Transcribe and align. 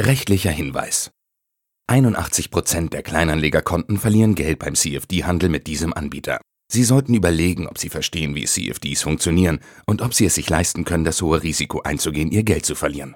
Rechtlicher 0.00 0.50
Hinweis. 0.50 1.12
81% 1.88 2.90
der 2.90 3.04
Kleinanlegerkonten 3.04 3.96
verlieren 3.96 4.34
Geld 4.34 4.58
beim 4.58 4.74
CFD-Handel 4.74 5.48
mit 5.48 5.68
diesem 5.68 5.92
Anbieter. 5.94 6.40
Sie 6.68 6.82
sollten 6.82 7.14
überlegen, 7.14 7.68
ob 7.68 7.78
Sie 7.78 7.90
verstehen, 7.90 8.34
wie 8.34 8.44
CFDs 8.44 9.02
funktionieren 9.02 9.60
und 9.86 10.02
ob 10.02 10.12
Sie 10.12 10.24
es 10.24 10.34
sich 10.34 10.50
leisten 10.50 10.84
können, 10.84 11.04
das 11.04 11.22
hohe 11.22 11.44
Risiko 11.44 11.80
einzugehen, 11.82 12.32
Ihr 12.32 12.42
Geld 12.42 12.66
zu 12.66 12.74
verlieren. 12.74 13.14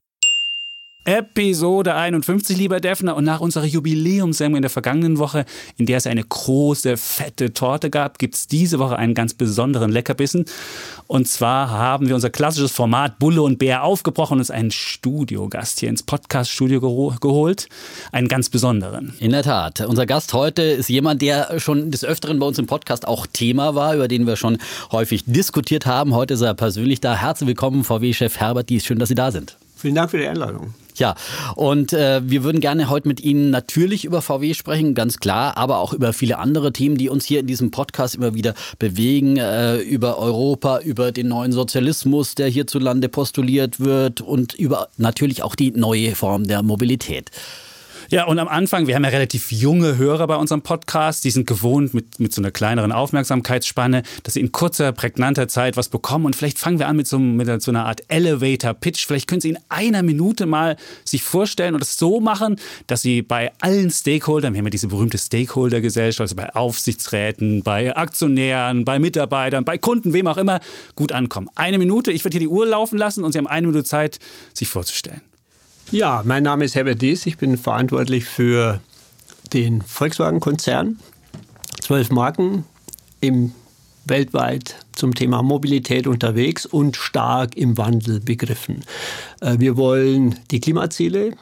Episode 1.09 1.95
51, 1.95 2.59
lieber 2.59 2.81
Defner. 2.81 3.17
Und 3.17 3.25
nach 3.25 3.41
unserer 3.41 3.65
Jubiläumssendung 3.65 4.57
in 4.57 4.63
der 4.63 4.71
vergangenen 4.71 5.17
Woche, 5.17 5.47
in 5.79 5.87
der 5.87 5.97
es 5.97 6.07
eine 6.07 6.23
große, 6.23 6.99
fette 6.99 7.55
Torte 7.55 7.89
gab, 7.89 8.19
gibt 8.19 8.35
es 8.35 8.47
diese 8.47 8.79
Woche 8.79 8.97
einen 8.97 9.15
ganz 9.15 9.33
besonderen 9.33 9.91
Leckerbissen. 9.91 10.45
Und 11.07 11.27
zwar 11.27 11.71
haben 11.71 12.09
wir 12.09 12.15
unser 12.15 12.29
klassisches 12.29 12.73
Format 12.73 13.19
Bulle 13.19 13.41
und 13.41 13.59
Bär 13.59 13.85
aufgebrochen 13.85 14.35
und 14.35 14.41
uns 14.41 14.51
einen 14.51 14.71
Studiogast 14.71 15.81
hier 15.81 15.89
ins 15.89 16.03
Podcast-Studio 16.03 16.79
geholt. 17.19 17.71
Einen 18.13 18.29
ganz 18.29 18.51
besonderen. 18.51 19.15
In 19.19 19.31
der 19.31 19.45
Tat. 19.45 19.81
Unser 19.81 20.05
Gast 20.05 20.35
heute 20.35 20.61
ist 20.61 20.91
jemand, 20.91 21.23
der 21.23 21.59
schon 21.59 21.91
des 21.91 22.05
Öfteren 22.05 22.39
bei 22.39 22.45
uns 22.45 22.59
im 22.59 22.67
Podcast 22.67 23.09
auch 23.09 23.27
Thema 23.27 23.75
war, 23.75 23.95
über 23.95 24.09
den 24.09 24.27
wir 24.27 24.37
schon 24.37 24.59
häufig 24.93 25.25
diskutiert 25.25 25.87
haben. 25.87 26.15
Heute 26.15 26.35
ist 26.35 26.43
er 26.43 26.53
persönlich 26.53 27.01
da. 27.01 27.15
Herzlich 27.15 27.49
willkommen, 27.49 27.83
VW-Chef 27.83 28.37
Herbert 28.37 28.69
Dies. 28.69 28.85
Schön, 28.85 28.99
dass 28.99 29.09
Sie 29.09 29.15
da 29.15 29.31
sind. 29.31 29.57
Vielen 29.75 29.95
Dank 29.95 30.11
für 30.11 30.19
die 30.19 30.27
Einladung. 30.27 30.75
Ja, 30.99 31.15
und 31.55 31.93
äh, 31.93 32.21
wir 32.25 32.43
würden 32.43 32.61
gerne 32.61 32.89
heute 32.91 33.07
mit 33.07 33.21
Ihnen 33.21 33.51
natürlich 33.51 34.05
über 34.05 34.21
VW 34.21 34.55
sprechen, 34.55 34.95
ganz 34.95 35.19
klar, 35.19 35.57
aber 35.57 35.79
auch 35.79 35.93
über 35.93 36.13
viele 36.13 36.39
andere 36.39 36.73
Themen, 36.73 36.97
die 36.97 37.09
uns 37.09 37.25
hier 37.25 37.41
in 37.41 37.47
diesem 37.47 37.71
Podcast 37.71 38.17
immer 38.17 38.35
wieder 38.35 38.55
bewegen, 38.79 39.37
äh, 39.37 39.77
über 39.79 40.19
Europa, 40.19 40.81
über 40.81 41.13
den 41.13 41.29
neuen 41.29 41.53
Sozialismus, 41.53 42.35
der 42.35 42.49
hierzulande 42.49 43.09
postuliert 43.09 43.79
wird 43.79 44.21
und 44.21 44.55
über 44.55 44.89
natürlich 44.97 45.43
auch 45.43 45.55
die 45.55 45.71
neue 45.71 46.17
Form 46.17 46.49
der 46.49 46.63
Mobilität. 46.63 47.31
Ja, 48.11 48.25
und 48.25 48.39
am 48.39 48.49
Anfang, 48.49 48.87
wir 48.87 48.95
haben 48.95 49.05
ja 49.05 49.11
relativ 49.11 49.53
junge 49.53 49.99
Hörer 49.99 50.27
bei 50.27 50.37
unserem 50.37 50.63
Podcast, 50.63 51.25
die 51.25 51.31
sind 51.31 51.47
gewohnt 51.47 51.93
mit, 51.93 52.19
mit 52.19 52.33
so 52.33 52.41
einer 52.41 52.51
kleineren 52.51 52.91
Aufmerksamkeitsspanne, 52.91 54.03
dass 54.23 54.33
sie 54.33 54.41
in 54.41 54.51
kurzer, 54.51 54.93
prägnanter 54.93 55.47
Zeit 55.47 55.77
was 55.77 55.91
bekommen. 55.91 56.25
Und 56.25 56.35
vielleicht 56.35 56.59
fangen 56.59 56.79
wir 56.79 56.89
an 56.89 56.97
mit 56.97 57.07
so, 57.07 57.19
mit 57.19 57.61
so 57.61 57.71
einer 57.71 57.85
Art 57.85 58.01
Elevator-Pitch. 58.09 59.07
Vielleicht 59.07 59.29
können 59.29 59.43
Sie 59.43 59.51
in 59.51 59.59
einer 59.69 60.03
Minute 60.03 60.47
mal 60.47 60.79
sich 61.05 61.23
vorstellen 61.23 61.75
und 61.75 61.83
es 61.83 61.99
so 61.99 62.19
machen, 62.19 62.57
dass 62.87 63.03
Sie 63.03 63.21
bei 63.21 63.53
allen 63.61 63.91
Stakeholdern, 63.91 64.55
wir 64.55 64.61
haben 64.61 64.67
ja 64.67 64.71
diese 64.71 64.89
berühmte 64.89 65.19
Stakeholder-Gesellschaft, 65.19 66.23
also 66.23 66.35
bei 66.35 66.55
Aufsichtsräten, 66.55 67.63
bei 67.63 67.95
Aktionären, 67.95 68.87
bei 68.87 68.99
Mitarbeitern, 68.99 69.67
bei 69.67 69.77
Kunden, 69.77 70.15
wem 70.15 70.29
auch 70.29 70.39
immer, 70.39 70.61
gut 70.97 71.13
ankommen. 71.13 71.51
Eine 71.57 71.77
Minute, 71.77 72.11
ich 72.11 72.25
werde 72.25 72.39
hier 72.39 72.49
die 72.49 72.49
Uhr 72.49 72.65
laufen 72.65 72.97
lassen 72.97 73.23
und 73.23 73.33
Sie 73.33 73.39
haben 73.39 73.47
eine 73.47 73.67
Minute 73.67 73.85
Zeit, 73.85 74.19
sich 74.55 74.69
vorzustellen. 74.69 75.21
Ja, 75.91 76.23
mein 76.23 76.43
Name 76.43 76.67
ist 76.67 76.75
Herbert 76.75 77.01
Dies. 77.01 77.25
Ich 77.25 77.39
bin 77.39 77.57
verantwortlich 77.57 78.27
für 78.27 78.81
den 79.55 79.81
Volkswagen-Konzern. 79.81 80.99
Zwölf 81.81 82.11
Marken 82.11 82.65
im 83.23 83.53
weltweit 84.05 84.77
zum 84.93 85.15
Thema 85.15 85.43
Mobilität 85.43 86.07
unterwegs 86.07 86.67
und 86.67 86.97
stark 86.97 87.57
im 87.57 87.79
Wandel 87.79 88.21
begriffen. 88.21 88.85
Äh, 89.41 89.61
wir 89.61 89.79
wollen 89.79 90.39
die 90.51 90.61
Klimaziele 90.61 91.33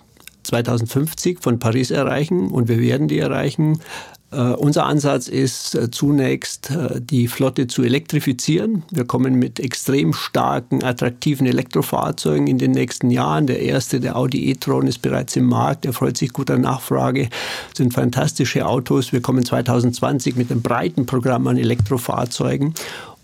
2050 0.44 1.40
von 1.40 1.58
Paris 1.58 1.90
erreichen 1.90 2.48
und 2.52 2.68
wir 2.68 2.78
werden 2.78 3.08
die 3.08 3.18
erreichen. 3.18 3.80
Uh, 4.32 4.56
unser 4.58 4.86
Ansatz 4.86 5.28
ist 5.28 5.76
uh, 5.76 5.86
zunächst 5.86 6.72
uh, 6.72 6.98
die 6.98 7.28
Flotte 7.28 7.68
zu 7.68 7.84
elektrifizieren. 7.84 8.82
Wir 8.90 9.04
kommen 9.04 9.36
mit 9.36 9.60
extrem 9.60 10.12
starken, 10.12 10.82
attraktiven 10.82 11.46
Elektrofahrzeugen 11.46 12.48
in 12.48 12.58
den 12.58 12.72
nächsten 12.72 13.10
Jahren. 13.10 13.46
Der 13.46 13.60
erste, 13.60 14.00
der 14.00 14.16
Audi 14.16 14.50
e-tron, 14.50 14.88
ist 14.88 15.00
bereits 15.00 15.36
im 15.36 15.46
Markt. 15.46 15.86
Er 15.86 15.92
freut 15.92 16.16
sich 16.16 16.32
guter 16.32 16.58
Nachfrage. 16.58 17.28
Das 17.68 17.76
sind 17.76 17.94
fantastische 17.94 18.66
Autos. 18.66 19.12
Wir 19.12 19.22
kommen 19.22 19.44
2020 19.44 20.34
mit 20.34 20.50
einem 20.50 20.60
breiten 20.60 21.06
Programm 21.06 21.46
an 21.46 21.56
Elektrofahrzeugen 21.56 22.74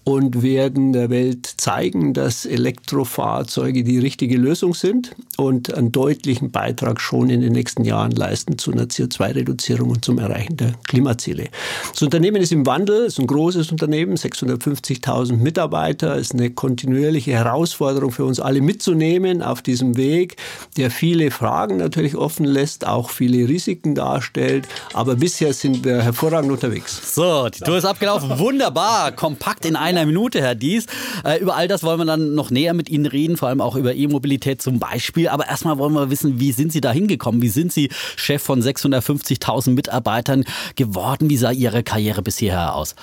und 0.05 0.43
werden 0.43 0.93
der 0.93 1.11
Welt 1.11 1.47
zeigen, 1.47 2.13
dass 2.13 2.45
Elektrofahrzeuge 2.45 3.85
die 3.85 3.99
richtige 3.99 4.37
Lösung 4.37 4.75
sind 4.75 5.15
und 5.37 5.73
einen 5.73 5.93
deutlichen 5.93 6.51
Beitrag 6.51 7.01
schon 7.01 7.31
in 7.31 7.41
den 7.41 7.53
nächsten 7.53 7.85
Jahren 7.85 8.11
leisten 8.11 8.59
zu 8.59 8.73
einer 8.73 8.85
CO2-Reduzierung 8.85 9.91
und 9.91 10.05
zum 10.05 10.19
Erreichen 10.19 10.57
der 10.57 10.73
Klimaziele. 10.89 11.49
Das 11.93 12.03
Unternehmen 12.03 12.43
ist 12.43 12.51
im 12.51 12.67
Wandel, 12.67 13.07
ist 13.07 13.21
ein 13.21 13.29
großes 13.29 13.71
Unternehmen, 13.71 14.17
650.000 14.17 15.37
Mitarbeiter, 15.37 16.17
ist 16.17 16.33
eine 16.33 16.51
kontinuierliche 16.51 17.33
Herausforderung 17.33 18.11
für 18.11 18.25
uns 18.25 18.41
alle 18.41 18.61
mitzunehmen 18.61 19.41
auf 19.41 19.63
diesem 19.63 19.97
Weg, 19.97 20.37
der 20.77 20.91
viele 20.91 21.31
Fragen 21.31 21.77
natürlich 21.77 22.17
offen 22.17 22.45
lässt, 22.45 22.87
auch 22.87 23.11
viele 23.11 23.49
Risiken 23.49 23.95
darstellt, 23.95 24.67
aber 24.95 25.15
bisher 25.15 25.53
sind 25.53 25.85
wir 25.85 26.03
hervorragend 26.03 26.51
unterwegs. 26.51 27.15
So, 27.15 27.49
die 27.49 27.61
Tour 27.61 27.77
ist 27.77 27.85
abgelaufen, 27.85 28.37
wunderbar, 28.39 29.13
kompakt 29.13 29.65
in 29.65 29.77
einem 29.77 29.92
einer 29.97 30.07
Minute, 30.07 30.41
Herr 30.41 30.55
Dies. 30.55 30.87
Äh, 31.25 31.41
über 31.41 31.57
all 31.57 31.69
das 31.69 31.83
wollen 31.83 31.99
wir 31.99 32.05
dann 32.05 32.35
noch 32.35 32.51
näher 32.51 32.75
mit 32.75 32.89
Ihnen 32.89 33.07
reden, 33.07 33.37
vor 33.37 33.49
allem 33.49 33.61
auch 33.61 33.77
über 33.77 33.95
E-Mobilität 33.95 34.63
zum 34.63 34.79
Beispiel. 34.79 35.29
Aber 35.29 35.49
erstmal 35.49 35.79
wollen 35.79 35.95
wir 35.95 36.11
wissen, 36.11 36.41
wie 36.41 36.53
sind 36.53 36.73
Sie 36.73 36.81
da 36.81 36.93
hingekommen? 36.93 37.43
Wie 37.43 37.49
sind 37.49 37.73
Sie 37.73 37.91
Chef 38.17 38.43
von 38.43 38.63
650.000 38.63 39.71
Mitarbeitern 39.71 40.45
geworden? 40.77 41.31
Wie 41.31 41.37
sah 41.37 41.51
Ihre 41.51 41.83
Karriere 41.83 42.23
bisher 42.23 42.75
aus? 42.75 42.95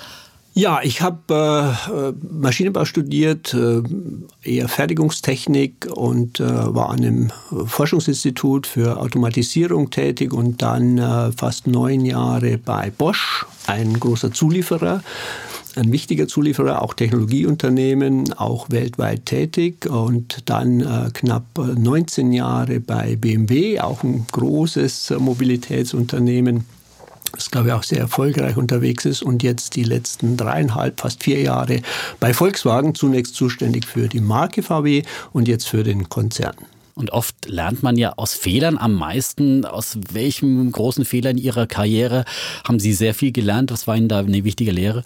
Ja, 0.52 0.80
ich 0.82 1.00
habe 1.00 1.78
äh, 1.92 2.12
Maschinenbau 2.28 2.84
studiert, 2.84 3.54
äh, 3.54 3.82
eher 4.42 4.68
Fertigungstechnik 4.68 5.86
und 5.94 6.40
äh, 6.40 6.44
war 6.74 6.90
an 6.90 6.98
einem 6.98 7.32
Forschungsinstitut 7.66 8.66
für 8.66 9.00
Automatisierung 9.00 9.90
tätig 9.90 10.32
und 10.32 10.60
dann 10.60 10.98
äh, 10.98 11.30
fast 11.32 11.68
neun 11.68 12.04
Jahre 12.04 12.58
bei 12.58 12.90
Bosch, 12.90 13.46
ein 13.68 14.00
großer 14.00 14.32
Zulieferer 14.32 15.02
ein 15.76 15.92
wichtiger 15.92 16.28
Zulieferer, 16.28 16.82
auch 16.82 16.94
Technologieunternehmen, 16.94 18.32
auch 18.34 18.70
weltweit 18.70 19.26
tätig 19.26 19.86
und 19.86 20.48
dann 20.50 20.80
äh, 20.80 21.10
knapp 21.12 21.44
19 21.58 22.32
Jahre 22.32 22.80
bei 22.80 23.16
BMW, 23.16 23.80
auch 23.80 24.02
ein 24.02 24.26
großes 24.30 25.14
Mobilitätsunternehmen 25.18 26.64
das 27.32 27.50
glaube 27.50 27.68
ich 27.68 27.74
auch 27.74 27.82
sehr 27.84 28.00
erfolgreich 28.00 28.56
unterwegs 28.56 29.04
ist 29.04 29.22
und 29.22 29.42
jetzt 29.42 29.76
die 29.76 29.84
letzten 29.84 30.36
dreieinhalb, 30.36 31.00
fast 31.00 31.22
vier 31.22 31.40
Jahre 31.40 31.80
bei 32.18 32.34
Volkswagen 32.34 32.94
zunächst 32.94 33.34
zuständig 33.34 33.86
für 33.86 34.08
die 34.08 34.20
Marke 34.20 34.62
VW 34.62 35.02
und 35.32 35.46
jetzt 35.46 35.68
für 35.68 35.84
den 35.84 36.08
Konzern. 36.08 36.56
Und 36.94 37.12
oft 37.12 37.46
lernt 37.46 37.82
man 37.82 37.96
ja 37.96 38.12
aus 38.16 38.34
Fehlern 38.34 38.76
am 38.76 38.94
meisten. 38.94 39.64
Aus 39.64 39.96
welchem 40.12 40.70
großen 40.70 41.04
Fehler 41.06 41.30
in 41.30 41.38
Ihrer 41.38 41.66
Karriere 41.66 42.24
haben 42.64 42.78
Sie 42.78 42.92
sehr 42.92 43.14
viel 43.14 43.32
gelernt? 43.32 43.70
Was 43.72 43.86
war 43.86 43.96
Ihnen 43.96 44.08
da 44.08 44.18
eine 44.18 44.44
wichtige 44.44 44.70
Lehre? 44.70 45.02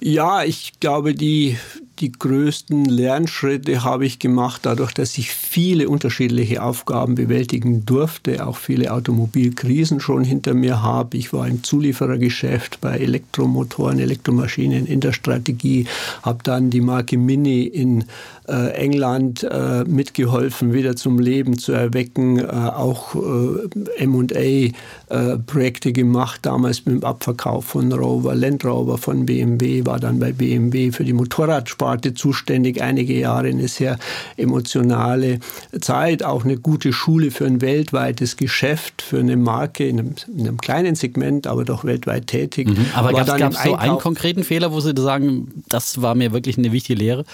Ja, 0.00 0.44
ich 0.44 0.78
glaube, 0.80 1.14
die, 1.14 1.56
die 1.98 2.12
größten 2.12 2.84
Lernschritte 2.84 3.82
habe 3.82 4.04
ich 4.04 4.18
gemacht, 4.18 4.60
dadurch, 4.64 4.92
dass 4.92 5.16
ich 5.16 5.30
viele 5.30 5.88
unterschiedliche 5.88 6.62
Aufgaben 6.62 7.14
bewältigen 7.14 7.86
durfte, 7.86 8.46
auch 8.46 8.58
viele 8.58 8.92
Automobilkrisen 8.92 10.00
schon 10.00 10.22
hinter 10.22 10.52
mir 10.52 10.82
habe. 10.82 11.16
Ich 11.16 11.32
war 11.32 11.48
im 11.48 11.62
Zulieferergeschäft 11.62 12.80
bei 12.82 12.98
Elektromotoren, 12.98 13.98
Elektromaschinen 13.98 14.86
in 14.86 15.00
der 15.00 15.12
Strategie, 15.12 15.86
habe 16.22 16.40
dann 16.42 16.68
die 16.68 16.82
Marke 16.82 17.16
Mini 17.16 17.62
in 17.62 18.04
äh, 18.46 18.72
England 18.72 19.42
äh, 19.42 19.84
mitgeholfen, 19.84 20.74
wieder 20.74 20.96
zum 20.96 21.18
Leben 21.18 21.58
zu 21.58 21.72
erwecken, 21.72 22.38
äh, 22.38 22.44
auch 22.44 23.14
äh, 23.14 24.02
M&A-Projekte 24.02 25.88
äh, 25.88 25.92
gemacht, 25.92 26.40
damals 26.42 26.84
mit 26.84 26.96
dem 26.96 27.04
Abverkauf 27.04 27.64
von 27.64 27.92
Rover, 27.92 28.34
Land 28.34 28.64
Rover 28.64 28.98
von 28.98 29.26
BMW, 29.26 29.86
war 29.86 29.98
dann 29.98 30.18
bei 30.20 30.32
BMW 30.32 30.92
für 30.92 31.04
die 31.04 31.14
Motorradsparte 31.14 31.85
Sparte 31.86 32.14
zuständig, 32.14 32.82
einige 32.82 33.14
Jahre 33.14 33.46
eine 33.46 33.68
sehr 33.68 33.96
emotionale 34.36 35.38
Zeit, 35.80 36.24
auch 36.24 36.44
eine 36.44 36.56
gute 36.56 36.92
Schule 36.92 37.30
für 37.30 37.46
ein 37.46 37.60
weltweites 37.60 38.36
Geschäft, 38.36 39.02
für 39.02 39.20
eine 39.20 39.36
Marke 39.36 39.86
in 39.86 40.00
einem, 40.00 40.14
in 40.36 40.48
einem 40.48 40.60
kleinen 40.60 40.96
Segment, 40.96 41.46
aber 41.46 41.64
doch 41.64 41.84
weltweit 41.84 42.26
tätig. 42.26 42.70
Mhm. 42.70 42.86
Aber 42.92 43.12
gab 43.12 43.52
es 43.52 43.62
so 43.62 43.76
einen 43.76 43.98
konkreten 43.98 44.42
Fehler, 44.42 44.72
wo 44.72 44.80
Sie 44.80 44.94
sagen, 44.96 45.62
das 45.68 46.02
war 46.02 46.16
mir 46.16 46.32
wirklich 46.32 46.58
eine 46.58 46.72
wichtige 46.72 46.98
Lehre? 46.98 47.24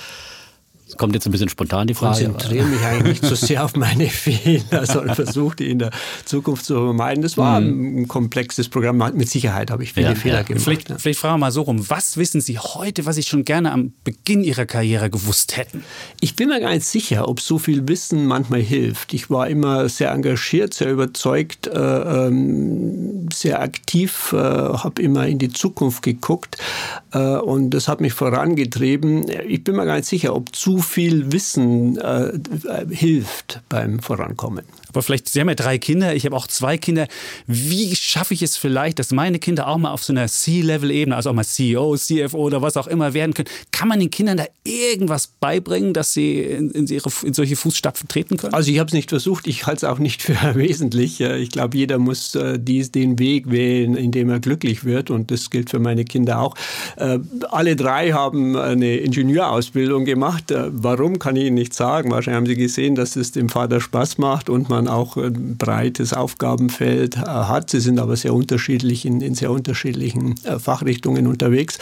Das 0.92 0.98
kommt 0.98 1.14
jetzt 1.14 1.24
ein 1.24 1.30
bisschen 1.30 1.48
spontan 1.48 1.86
die 1.86 1.94
Frage. 1.94 2.20
Ich 2.20 2.26
konzentriere 2.26 2.66
mich 2.66 2.82
eigentlich 2.82 3.22
nicht 3.22 3.24
so 3.24 3.34
sehr 3.34 3.64
auf 3.64 3.76
meine 3.76 4.06
Fehler, 4.10 4.84
sondern 4.84 5.14
versuche 5.14 5.56
die 5.56 5.70
in 5.70 5.78
der 5.78 5.90
Zukunft 6.26 6.66
zu 6.66 6.74
vermeiden. 6.74 7.22
Das 7.22 7.38
war 7.38 7.62
mhm. 7.62 8.02
ein 8.02 8.08
komplexes 8.08 8.68
Programm. 8.68 8.98
Mit 8.98 9.30
Sicherheit 9.30 9.70
habe 9.70 9.84
ich 9.84 9.94
viele 9.94 10.08
ja, 10.08 10.14
Fehler 10.14 10.36
ja. 10.36 10.42
gemacht. 10.42 10.62
Vielleicht, 10.62 10.90
ja. 10.90 10.98
vielleicht 10.98 11.18
fragen 11.18 11.36
wir 11.36 11.46
mal 11.46 11.50
so 11.50 11.62
rum. 11.62 11.88
Was 11.88 12.18
wissen 12.18 12.42
Sie 12.42 12.58
heute, 12.58 13.06
was 13.06 13.16
Sie 13.16 13.22
schon 13.22 13.46
gerne 13.46 13.72
am 13.72 13.94
Beginn 14.04 14.44
Ihrer 14.44 14.66
Karriere 14.66 15.08
gewusst 15.08 15.56
hätten? 15.56 15.82
Ich 16.20 16.36
bin 16.36 16.50
mir 16.50 16.60
gar 16.60 16.74
nicht 16.74 16.84
sicher, 16.84 17.26
ob 17.26 17.40
so 17.40 17.56
viel 17.56 17.88
Wissen 17.88 18.26
manchmal 18.26 18.60
hilft. 18.60 19.14
Ich 19.14 19.30
war 19.30 19.48
immer 19.48 19.88
sehr 19.88 20.10
engagiert, 20.10 20.74
sehr 20.74 20.92
überzeugt, 20.92 21.68
äh, 21.68 21.72
ähm, 21.72 23.30
sehr 23.32 23.62
aktiv, 23.62 24.34
äh, 24.34 24.36
habe 24.36 25.00
immer 25.00 25.26
in 25.26 25.38
die 25.38 25.48
Zukunft 25.50 26.02
geguckt 26.02 26.58
äh, 27.12 27.18
und 27.18 27.70
das 27.70 27.88
hat 27.88 28.02
mich 28.02 28.12
vorangetrieben. 28.12 29.24
Ich 29.48 29.64
bin 29.64 29.76
mir 29.76 29.86
gar 29.86 29.96
nicht 29.96 30.08
sicher, 30.08 30.36
ob 30.36 30.54
zu 30.54 30.81
viel 30.82 31.32
Wissen 31.32 31.98
äh, 31.98 32.32
hilft 32.90 33.60
beim 33.68 34.00
Vorankommen. 34.00 34.64
Aber 34.92 35.02
vielleicht, 35.02 35.28
Sie 35.28 35.40
haben 35.40 35.48
ja 35.48 35.54
drei 35.54 35.78
Kinder, 35.78 36.14
ich 36.14 36.26
habe 36.26 36.36
auch 36.36 36.46
zwei 36.46 36.76
Kinder. 36.78 37.06
Wie 37.46 37.94
schaffe 37.96 38.34
ich 38.34 38.42
es 38.42 38.56
vielleicht, 38.56 38.98
dass 38.98 39.10
meine 39.10 39.38
Kinder 39.38 39.68
auch 39.68 39.78
mal 39.78 39.92
auf 39.92 40.04
so 40.04 40.12
einer 40.12 40.28
C-Level-Ebene, 40.28 41.16
also 41.16 41.30
auch 41.30 41.34
mal 41.34 41.44
CEO, 41.44 41.96
CFO 41.96 42.38
oder 42.38 42.62
was 42.62 42.76
auch 42.76 42.86
immer 42.86 43.14
werden 43.14 43.34
können? 43.34 43.48
Kann 43.70 43.88
man 43.88 44.00
den 44.00 44.10
Kindern 44.10 44.36
da 44.36 44.44
irgendwas 44.64 45.26
beibringen, 45.26 45.94
dass 45.94 46.12
sie 46.12 46.40
in, 46.40 46.86
ihre, 46.86 47.10
in 47.24 47.34
solche 47.34 47.56
Fußstapfen 47.56 48.08
treten 48.08 48.36
können? 48.36 48.54
Also 48.54 48.70
ich 48.70 48.78
habe 48.78 48.88
es 48.88 48.94
nicht 48.94 49.10
versucht, 49.10 49.46
ich 49.46 49.66
halte 49.66 49.86
es 49.86 49.90
auch 49.90 49.98
nicht 49.98 50.22
für 50.22 50.36
wesentlich. 50.54 51.20
Ich 51.20 51.50
glaube, 51.50 51.76
jeder 51.76 51.98
muss 51.98 52.34
äh, 52.34 52.58
dies, 52.58 52.92
den 52.92 53.18
Weg 53.18 53.50
wählen, 53.50 53.96
in 53.96 54.10
dem 54.10 54.28
er 54.30 54.40
glücklich 54.40 54.84
wird 54.84 55.10
und 55.10 55.30
das 55.30 55.50
gilt 55.50 55.70
für 55.70 55.78
meine 55.78 56.04
Kinder 56.04 56.40
auch. 56.40 56.54
Äh, 56.96 57.18
alle 57.50 57.76
drei 57.76 58.12
haben 58.12 58.56
eine 58.56 58.96
Ingenieurausbildung 58.96 60.04
gemacht. 60.04 60.50
Äh, 60.50 60.68
warum, 60.70 61.18
kann 61.18 61.36
ich 61.36 61.46
Ihnen 61.46 61.54
nicht 61.54 61.74
sagen. 61.74 62.10
Wahrscheinlich 62.10 62.36
haben 62.36 62.46
Sie 62.46 62.56
gesehen, 62.56 62.94
dass 62.94 63.16
es 63.16 63.32
dem 63.32 63.48
Vater 63.48 63.80
Spaß 63.80 64.18
macht 64.18 64.50
und 64.50 64.68
man 64.68 64.81
auch 64.88 65.16
ein 65.16 65.56
breites 65.56 66.12
Aufgabenfeld 66.12 67.16
hat. 67.16 67.70
Sie 67.70 67.80
sind 67.80 67.98
aber 67.98 68.16
sehr 68.16 68.34
unterschiedlich 68.34 69.04
in, 69.04 69.20
in 69.20 69.34
sehr 69.34 69.50
unterschiedlichen 69.50 70.36
Fachrichtungen 70.36 71.26
unterwegs. 71.26 71.78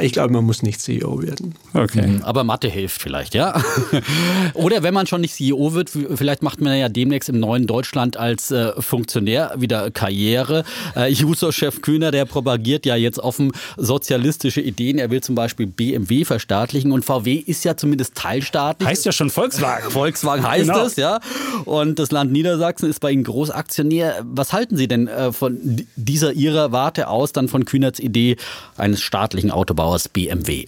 Ich 0.00 0.12
glaube, 0.12 0.32
man 0.32 0.44
muss 0.44 0.62
nicht 0.62 0.80
CEO 0.80 1.22
werden. 1.22 1.54
Okay. 1.72 2.06
Mhm. 2.06 2.22
Aber 2.22 2.44
Mathe 2.44 2.68
hilft 2.68 3.00
vielleicht, 3.00 3.34
ja? 3.34 3.60
Oder 4.54 4.82
wenn 4.82 4.94
man 4.94 5.06
schon 5.06 5.20
nicht 5.20 5.34
CEO 5.34 5.74
wird, 5.74 5.90
vielleicht 5.90 6.42
macht 6.42 6.60
man 6.60 6.76
ja 6.76 6.88
demnächst 6.88 7.28
im 7.28 7.40
neuen 7.40 7.66
Deutschland 7.66 8.16
als 8.16 8.54
Funktionär 8.78 9.54
wieder 9.56 9.90
Karriere. 9.90 10.64
Juso-Chef 11.08 11.80
Kühner, 11.82 12.10
der 12.10 12.24
propagiert 12.24 12.86
ja 12.86 12.96
jetzt 12.96 13.18
offen 13.18 13.52
sozialistische 13.76 14.60
Ideen. 14.60 14.98
Er 14.98 15.10
will 15.10 15.22
zum 15.22 15.34
Beispiel 15.34 15.66
BMW 15.66 16.24
verstaatlichen 16.24 16.92
und 16.92 17.04
VW 17.04 17.34
ist 17.34 17.64
ja 17.64 17.76
zumindest 17.76 18.14
teilstaatlich. 18.14 18.88
Heißt 18.88 19.04
ja 19.04 19.12
schon 19.12 19.30
Volkswagen. 19.30 19.90
Volkswagen 19.90 20.46
heißt 20.46 20.68
genau. 20.68 20.86
es, 20.86 20.96
ja. 20.96 21.20
Und 21.64 21.98
das 21.98 22.10
Land 22.10 22.23
Niedersachsen 22.32 22.88
ist 22.88 23.00
bei 23.00 23.10
Ihnen 23.10 23.24
Großaktionär. 23.24 24.24
Was 24.24 24.52
halten 24.52 24.76
Sie 24.76 24.88
denn 24.88 25.08
äh, 25.08 25.32
von 25.32 25.86
dieser 25.96 26.32
Ihrer 26.32 26.72
Warte 26.72 27.08
aus, 27.08 27.32
dann 27.32 27.48
von 27.48 27.64
Kühnerts 27.64 27.98
Idee 27.98 28.36
eines 28.76 29.00
staatlichen 29.00 29.50
Autobauers 29.50 30.08
BMW? 30.08 30.66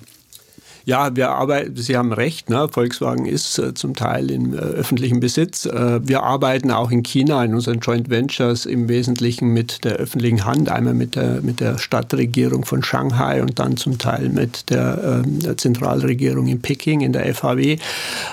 Ja, 0.87 1.17
wir 1.17 1.31
arbeiten, 1.31 1.75
Sie 1.75 1.97
haben 1.97 2.13
recht, 2.13 2.49
ne? 2.49 2.69
Volkswagen 2.71 3.27
ist 3.27 3.59
äh, 3.59 3.75
zum 3.75 3.97
Teil 3.97 4.31
im 4.31 4.55
äh, 4.55 4.59
öffentlichen 4.59 5.19
Besitz. 5.19 5.67
Äh, 5.67 5.99
wir 6.07 6.23
arbeiten 6.23 6.71
auch 6.71 6.93
in 6.93 7.03
China 7.03 7.45
in 7.45 7.55
unseren 7.55 7.81
Joint 7.81 8.09
Ventures 8.09 8.67
im 8.67 8.89
Wesentlichen 8.89 9.49
mit 9.49 9.83
der 9.83 9.95
öffentlichen 9.95 10.45
Hand, 10.45 10.69
einmal 10.69 10.95
mit 10.95 11.17
der, 11.17 11.43
mit 11.43 11.59
der 11.59 11.79
Stadtregierung 11.79 12.65
von 12.65 12.85
Shanghai 12.85 13.43
und 13.43 13.59
dann 13.59 13.77
zum 13.77 13.99
Teil 13.99 14.29
mit 14.29 14.71
der, 14.71 15.23
ähm, 15.25 15.41
der 15.41 15.57
Zentralregierung 15.57 16.47
in 16.47 16.63
Peking, 16.63 17.01
in 17.01 17.13
der 17.13 17.35
FAW. 17.35 17.61
Äh, 17.61 17.79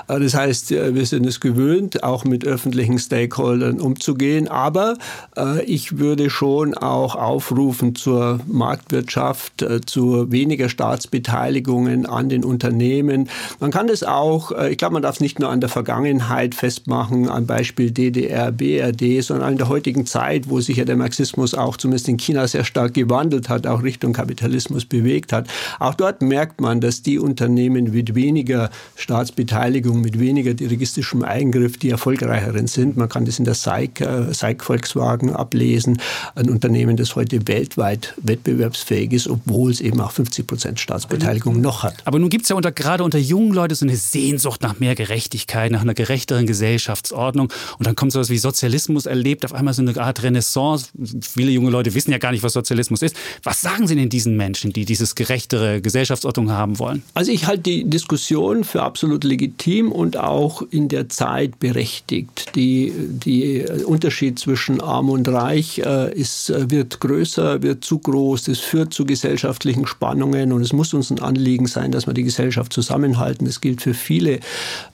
das 0.07 0.35
heißt, 0.35 0.73
äh, 0.73 0.93
wir 0.93 1.07
sind 1.07 1.25
es 1.25 1.39
gewöhnt, 1.39 2.03
auch 2.03 2.23
mit 2.23 2.45
öffentlichen 2.45 2.99
Stakeholdern 2.99 3.81
umzugehen. 3.81 4.47
Aber 4.47 4.99
äh, 5.35 5.63
ich 5.63 5.97
würde 5.97 6.29
schon 6.29 6.75
auch 6.75 7.15
aufrufen 7.15 7.95
zur 7.95 8.41
Marktwirtschaft, 8.45 9.65
zu 9.87 10.31
weniger 10.31 10.69
Staatsbeteiligungen 10.69 12.05
an 12.05 12.29
den 12.29 12.42
Unternehmen. 12.43 13.29
Man 13.59 13.71
kann 13.71 13.87
das 13.87 14.03
auch, 14.03 14.51
äh, 14.51 14.71
ich 14.71 14.77
glaube, 14.77 14.93
man 14.93 15.01
darf 15.01 15.15
es 15.15 15.21
nicht 15.21 15.39
nur 15.39 15.49
an 15.49 15.61
der 15.61 15.69
Vergangenheit 15.69 16.55
festmachen, 16.55 17.29
am 17.29 17.45
Beispiel 17.45 17.91
DDR, 17.91 18.51
BRD, 18.51 19.23
sondern 19.23 19.47
an 19.47 19.57
der 19.57 19.69
heutigen 19.69 20.05
Zeit, 20.05 20.49
wo 20.49 20.59
sich 20.59 20.77
ja 20.77 20.85
der 20.85 20.95
Marxismus 20.95 21.53
auch 21.53 21.77
zumindest 21.77 22.07
in 22.07 22.17
China 22.17 22.47
sehr 22.47 22.63
stark 22.63 22.93
gewandelt 22.93 23.49
hat, 23.49 23.67
auch 23.67 23.83
Richtung 23.83 24.13
Kapitalismus 24.13 24.85
bewegt 24.85 25.33
hat. 25.33 25.47
Auch 25.79 25.93
dort 25.93 26.21
merkt 26.21 26.61
man, 26.61 26.81
dass 26.81 27.01
die 27.01 27.19
Unternehmen 27.19 27.91
mit 27.91 28.15
weniger 28.15 28.69
Staatsbeteiligung, 28.95 30.01
mit 30.01 30.19
weniger 30.19 30.53
dirigistischem 30.53 31.23
Eingriff 31.23 31.77
die 31.77 31.89
erfolgreicheren 31.89 32.67
sind. 32.67 32.97
Man 32.97 33.09
kann 33.09 33.25
das 33.25 33.39
in 33.39 33.45
der 33.45 33.55
SAIC, 33.55 34.01
äh, 34.01 34.33
SAIC 34.33 34.63
Volkswagen 34.63 35.31
ablesen, 35.31 36.01
ein 36.35 36.49
Unternehmen, 36.49 36.97
das 36.97 37.15
heute 37.15 37.47
weltweit 37.47 38.13
wettbewerbsfähig 38.21 39.13
ist, 39.13 39.27
obwohl 39.27 39.71
es 39.71 39.81
eben 39.81 39.99
auch 39.99 40.11
50 40.11 40.47
Prozent 40.47 40.79
Staatsbeteiligung 40.79 41.61
noch 41.61 41.83
hat. 41.83 41.95
Aber 42.05 42.19
nun 42.19 42.29
gibt 42.33 42.45
es 42.45 42.49
ja 42.49 42.55
unter, 42.55 42.71
gerade 42.71 43.03
unter 43.03 43.19
jungen 43.19 43.53
Leuten 43.53 43.75
so 43.75 43.85
eine 43.85 43.95
Sehnsucht 43.95 44.63
nach 44.63 44.79
mehr 44.79 44.95
Gerechtigkeit, 44.95 45.71
nach 45.71 45.81
einer 45.81 45.93
gerechteren 45.93 46.47
Gesellschaftsordnung. 46.47 47.53
Und 47.77 47.85
dann 47.85 47.93
kommt 47.93 48.11
sowas 48.11 48.31
wie 48.31 48.39
Sozialismus 48.39 49.05
erlebt, 49.05 49.45
auf 49.45 49.53
einmal 49.53 49.75
so 49.75 49.83
eine 49.83 49.95
Art 50.01 50.23
Renaissance. 50.23 50.87
Viele 51.21 51.51
junge 51.51 51.69
Leute 51.69 51.93
wissen 51.93 52.09
ja 52.09 52.17
gar 52.17 52.31
nicht, 52.31 52.41
was 52.41 52.53
Sozialismus 52.53 53.03
ist. 53.03 53.15
Was 53.43 53.61
sagen 53.61 53.85
Sie 53.85 53.95
denn 53.95 54.09
diesen 54.09 54.35
Menschen, 54.35 54.73
die 54.73 54.83
dieses 54.83 55.13
gerechtere 55.13 55.79
Gesellschaftsordnung 55.79 56.49
haben 56.49 56.79
wollen? 56.79 57.03
Also 57.13 57.31
ich 57.31 57.45
halte 57.45 57.61
die 57.61 57.87
Diskussion 57.87 58.63
für 58.63 58.81
absolut 58.81 59.23
legitim 59.23 59.91
und 59.91 60.17
auch 60.17 60.63
in 60.71 60.87
der 60.87 61.09
Zeit 61.09 61.59
berechtigt. 61.59 62.55
Die, 62.55 62.91
die 62.97 63.63
Unterschied 63.85 64.39
zwischen 64.39 64.81
Arm 64.81 65.11
und 65.11 65.27
Reich 65.27 65.83
äh, 65.85 66.11
ist, 66.11 66.49
äh, 66.49 66.71
wird 66.71 66.99
größer, 66.99 67.61
wird 67.61 67.85
zu 67.85 67.99
groß. 67.99 68.45
Das 68.45 68.57
führt 68.57 68.91
zu 68.91 69.05
gesellschaftlichen 69.05 69.85
Spannungen 69.85 70.51
und 70.51 70.63
es 70.63 70.73
muss 70.73 70.95
uns 70.95 71.11
ein 71.11 71.19
Anliegen 71.19 71.67
sein, 71.67 71.91
dass 71.91 72.07
wir 72.07 72.15
die 72.15 72.22
Gesellschaft 72.23 72.73
zusammenhalten. 72.73 73.45
Das 73.45 73.61
gilt 73.61 73.81
für 73.81 73.93
viele 73.93 74.39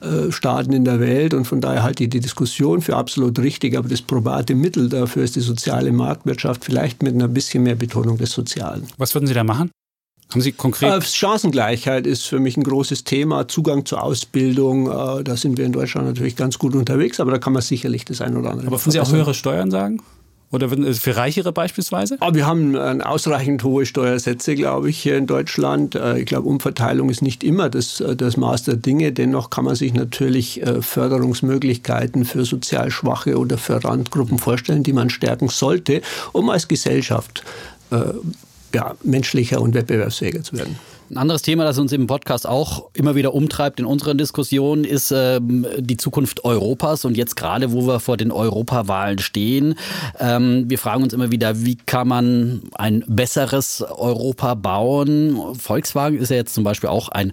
äh, 0.00 0.30
Staaten 0.30 0.72
in 0.72 0.84
der 0.84 1.00
Welt 1.00 1.34
und 1.34 1.46
von 1.46 1.60
daher 1.60 1.82
halte 1.82 2.04
ich 2.04 2.10
die 2.10 2.20
Diskussion 2.20 2.80
für 2.82 2.96
absolut 2.96 3.38
richtig. 3.38 3.76
Aber 3.76 3.88
das 3.88 4.02
probate 4.02 4.54
Mittel 4.54 4.88
dafür 4.88 5.24
ist 5.24 5.36
die 5.36 5.40
soziale 5.40 5.92
Marktwirtschaft, 5.92 6.64
vielleicht 6.64 7.02
mit 7.02 7.14
einer 7.14 7.28
bisschen 7.28 7.62
mehr 7.62 7.74
Betonung 7.74 8.18
des 8.18 8.32
Sozialen. 8.32 8.86
Was 8.98 9.14
würden 9.14 9.26
Sie 9.26 9.34
da 9.34 9.44
machen? 9.44 9.70
Haben 10.30 10.40
Sie 10.42 10.52
konkret? 10.52 10.92
Äh, 10.92 11.02
Chancengleichheit 11.02 12.06
ist 12.06 12.26
für 12.26 12.38
mich 12.38 12.56
ein 12.56 12.62
großes 12.62 13.04
Thema. 13.04 13.48
Zugang 13.48 13.84
zur 13.84 14.02
Ausbildung, 14.02 14.86
äh, 14.86 15.24
da 15.24 15.36
sind 15.36 15.58
wir 15.58 15.64
in 15.64 15.72
Deutschland 15.72 16.06
natürlich 16.06 16.36
ganz 16.36 16.58
gut 16.58 16.74
unterwegs, 16.74 17.18
aber 17.18 17.32
da 17.32 17.38
kann 17.38 17.52
man 17.52 17.62
sicherlich 17.62 18.04
das 18.04 18.20
ein 18.20 18.36
oder 18.36 18.50
andere. 18.50 18.68
Aber 18.68 18.80
würden 18.80 18.92
Sie 18.92 19.00
auch 19.00 19.10
höhere 19.10 19.34
Steuern 19.34 19.70
sagen? 19.70 20.00
Oder 20.52 20.68
für 20.68 21.16
Reichere 21.16 21.52
beispielsweise? 21.52 22.16
Aber 22.18 22.34
wir 22.34 22.44
haben 22.44 22.76
ausreichend 22.76 23.62
hohe 23.62 23.86
Steuersätze, 23.86 24.56
glaube 24.56 24.90
ich, 24.90 24.98
hier 24.98 25.16
in 25.16 25.28
Deutschland. 25.28 25.94
Äh, 25.94 26.18
ich 26.18 26.26
glaube, 26.26 26.48
Umverteilung 26.48 27.08
ist 27.08 27.22
nicht 27.22 27.44
immer 27.44 27.68
das, 27.68 28.00
äh, 28.00 28.16
das 28.16 28.36
Maß 28.36 28.64
der 28.64 28.74
Dinge. 28.74 29.12
Dennoch 29.12 29.50
kann 29.50 29.64
man 29.64 29.76
sich 29.76 29.94
natürlich 29.94 30.60
äh, 30.62 30.82
Förderungsmöglichkeiten 30.82 32.24
für 32.24 32.44
sozial 32.44 32.90
Schwache 32.90 33.38
oder 33.38 33.58
für 33.58 33.84
Randgruppen 33.84 34.38
vorstellen, 34.38 34.82
die 34.82 34.92
man 34.92 35.08
stärken 35.08 35.48
sollte, 35.48 36.02
um 36.32 36.50
als 36.50 36.68
Gesellschaft 36.68 37.44
ja, 38.72 38.94
menschlicher 39.02 39.60
und 39.60 39.74
wettbewerbsfähiger 39.74 40.44
zu 40.44 40.56
werden. 40.56 40.78
Ein 41.10 41.18
anderes 41.18 41.42
Thema, 41.42 41.64
das 41.64 41.76
uns 41.76 41.90
im 41.90 42.06
Podcast 42.06 42.46
auch 42.46 42.88
immer 42.94 43.16
wieder 43.16 43.34
umtreibt 43.34 43.80
in 43.80 43.84
unseren 43.84 44.16
Diskussionen, 44.16 44.84
ist 44.84 45.10
ähm, 45.10 45.66
die 45.76 45.96
Zukunft 45.96 46.44
Europas. 46.44 47.04
Und 47.04 47.16
jetzt 47.16 47.34
gerade, 47.34 47.72
wo 47.72 47.84
wir 47.84 47.98
vor 47.98 48.16
den 48.16 48.30
Europawahlen 48.30 49.18
stehen, 49.18 49.74
ähm, 50.20 50.70
wir 50.70 50.78
fragen 50.78 51.02
uns 51.02 51.12
immer 51.12 51.32
wieder, 51.32 51.64
wie 51.64 51.74
kann 51.74 52.06
man 52.06 52.62
ein 52.74 53.02
besseres 53.08 53.82
Europa 53.82 54.54
bauen? 54.54 55.56
Volkswagen 55.58 56.16
ist 56.16 56.30
ja 56.30 56.36
jetzt 56.36 56.54
zum 56.54 56.62
Beispiel 56.62 56.90
auch 56.90 57.08
ein 57.08 57.32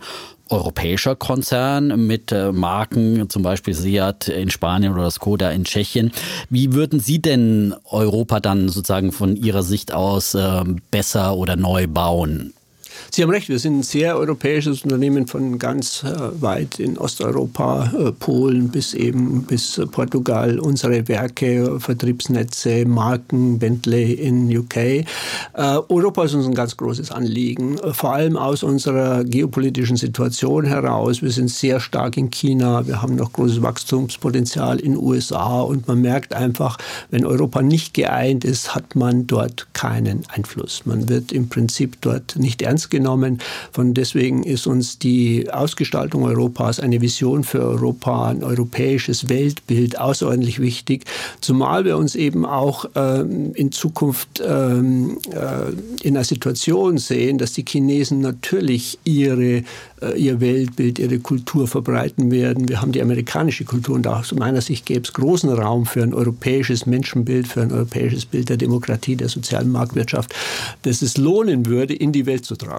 europäischer 0.49 1.15
Konzern 1.15 2.07
mit 2.07 2.31
äh, 2.31 2.51
Marken, 2.51 3.29
zum 3.29 3.43
Beispiel 3.43 3.75
Seat 3.75 4.27
in 4.27 4.49
Spanien 4.49 4.93
oder 4.93 5.11
Skoda 5.11 5.51
in 5.51 5.65
Tschechien. 5.65 6.11
Wie 6.49 6.73
würden 6.73 6.99
Sie 6.99 7.21
denn 7.21 7.75
Europa 7.83 8.39
dann 8.39 8.69
sozusagen 8.69 9.11
von 9.11 9.35
Ihrer 9.35 9.61
Sicht 9.61 9.93
aus 9.93 10.33
äh, 10.33 10.63
besser 10.89 11.35
oder 11.35 11.55
neu 11.55 11.85
bauen? 11.85 12.53
Sie 13.11 13.23
haben 13.23 13.29
recht, 13.29 13.49
wir 13.49 13.59
sind 13.59 13.79
ein 13.79 13.83
sehr 13.83 14.17
europäisches 14.17 14.83
Unternehmen 14.83 15.27
von 15.27 15.59
ganz 15.59 16.03
äh, 16.03 16.41
weit 16.41 16.79
in 16.79 16.97
Osteuropa, 16.97 17.91
äh, 17.97 18.11
Polen 18.11 18.69
bis 18.69 18.93
eben 18.93 19.43
bis 19.43 19.81
Portugal. 19.91 20.59
Unsere 20.59 21.07
Werke, 21.07 21.79
Vertriebsnetze, 21.79 22.85
Marken, 22.85 23.59
Bentley 23.59 24.13
in 24.13 24.55
UK. 24.55 24.75
Äh, 24.77 25.03
Europa 25.53 26.25
ist 26.25 26.33
uns 26.33 26.45
ein 26.45 26.53
ganz 26.53 26.77
großes 26.77 27.11
Anliegen, 27.11 27.77
vor 27.93 28.13
allem 28.13 28.37
aus 28.37 28.63
unserer 28.63 29.23
geopolitischen 29.23 29.97
Situation 29.97 30.65
heraus. 30.65 31.21
Wir 31.21 31.31
sind 31.31 31.49
sehr 31.49 31.79
stark 31.79 32.17
in 32.17 32.29
China, 32.31 32.85
wir 32.87 33.01
haben 33.01 33.15
noch 33.15 33.33
großes 33.33 33.61
Wachstumspotenzial 33.61 34.79
in 34.79 34.97
USA 34.97 35.61
und 35.61 35.87
man 35.87 36.01
merkt 36.01 36.33
einfach, 36.33 36.77
wenn 37.09 37.25
Europa 37.25 37.61
nicht 37.61 37.93
geeint 37.93 38.45
ist, 38.45 38.75
hat 38.75 38.95
man 38.95 39.27
dort 39.27 39.67
keinen 39.73 40.23
Einfluss. 40.29 40.85
Man 40.85 41.09
wird 41.09 41.31
im 41.31 41.49
Prinzip 41.49 41.97
dort 42.01 42.35
nicht 42.35 42.61
ernst 42.61 42.86
ernst 42.87 42.91
genommen. 42.91 43.39
Von 43.71 43.93
deswegen 43.93 44.43
ist 44.43 44.67
uns 44.67 44.99
die 44.99 45.49
Ausgestaltung 45.51 46.23
Europas, 46.23 46.79
eine 46.79 47.01
Vision 47.01 47.43
für 47.43 47.59
Europa, 47.59 48.29
ein 48.29 48.43
europäisches 48.43 49.29
Weltbild 49.29 49.99
außerordentlich 49.99 50.59
wichtig, 50.59 51.05
zumal 51.41 51.85
wir 51.85 51.97
uns 51.97 52.15
eben 52.15 52.45
auch 52.45 52.85
ähm, 52.95 53.53
in 53.53 53.71
Zukunft 53.71 54.41
ähm, 54.45 55.17
äh, 55.31 56.05
in 56.05 56.15
einer 56.15 56.23
Situation 56.23 56.97
sehen, 56.97 57.37
dass 57.37 57.53
die 57.53 57.65
Chinesen 57.67 58.21
natürlich 58.21 58.99
ihre 59.03 59.63
äh, 60.01 60.19
ihr 60.19 60.39
Weltbild, 60.39 60.99
ihre 60.99 61.19
Kultur 61.19 61.67
verbreiten 61.67 62.29
werden. 62.29 62.69
Wir 62.69 62.81
haben 62.81 62.91
die 62.91 63.01
amerikanische 63.01 63.65
Kultur 63.65 63.95
und 63.95 64.07
aus 64.07 64.31
meiner 64.33 64.61
Sicht 64.61 64.85
gäbe 64.85 65.01
es 65.01 65.13
großen 65.13 65.49
Raum 65.49 65.85
für 65.85 66.03
ein 66.03 66.13
europäisches 66.13 66.85
Menschenbild, 66.85 67.47
für 67.47 67.61
ein 67.61 67.71
europäisches 67.71 68.25
Bild 68.25 68.49
der 68.49 68.57
Demokratie, 68.57 69.15
der 69.15 69.29
sozialen 69.29 69.71
Marktwirtschaft, 69.71 70.33
das 70.83 71.01
es 71.01 71.17
lohnen 71.17 71.65
würde, 71.65 71.95
in 71.95 72.11
die 72.11 72.25
Welt 72.25 72.45
zu 72.45 72.55
tragen. 72.55 72.76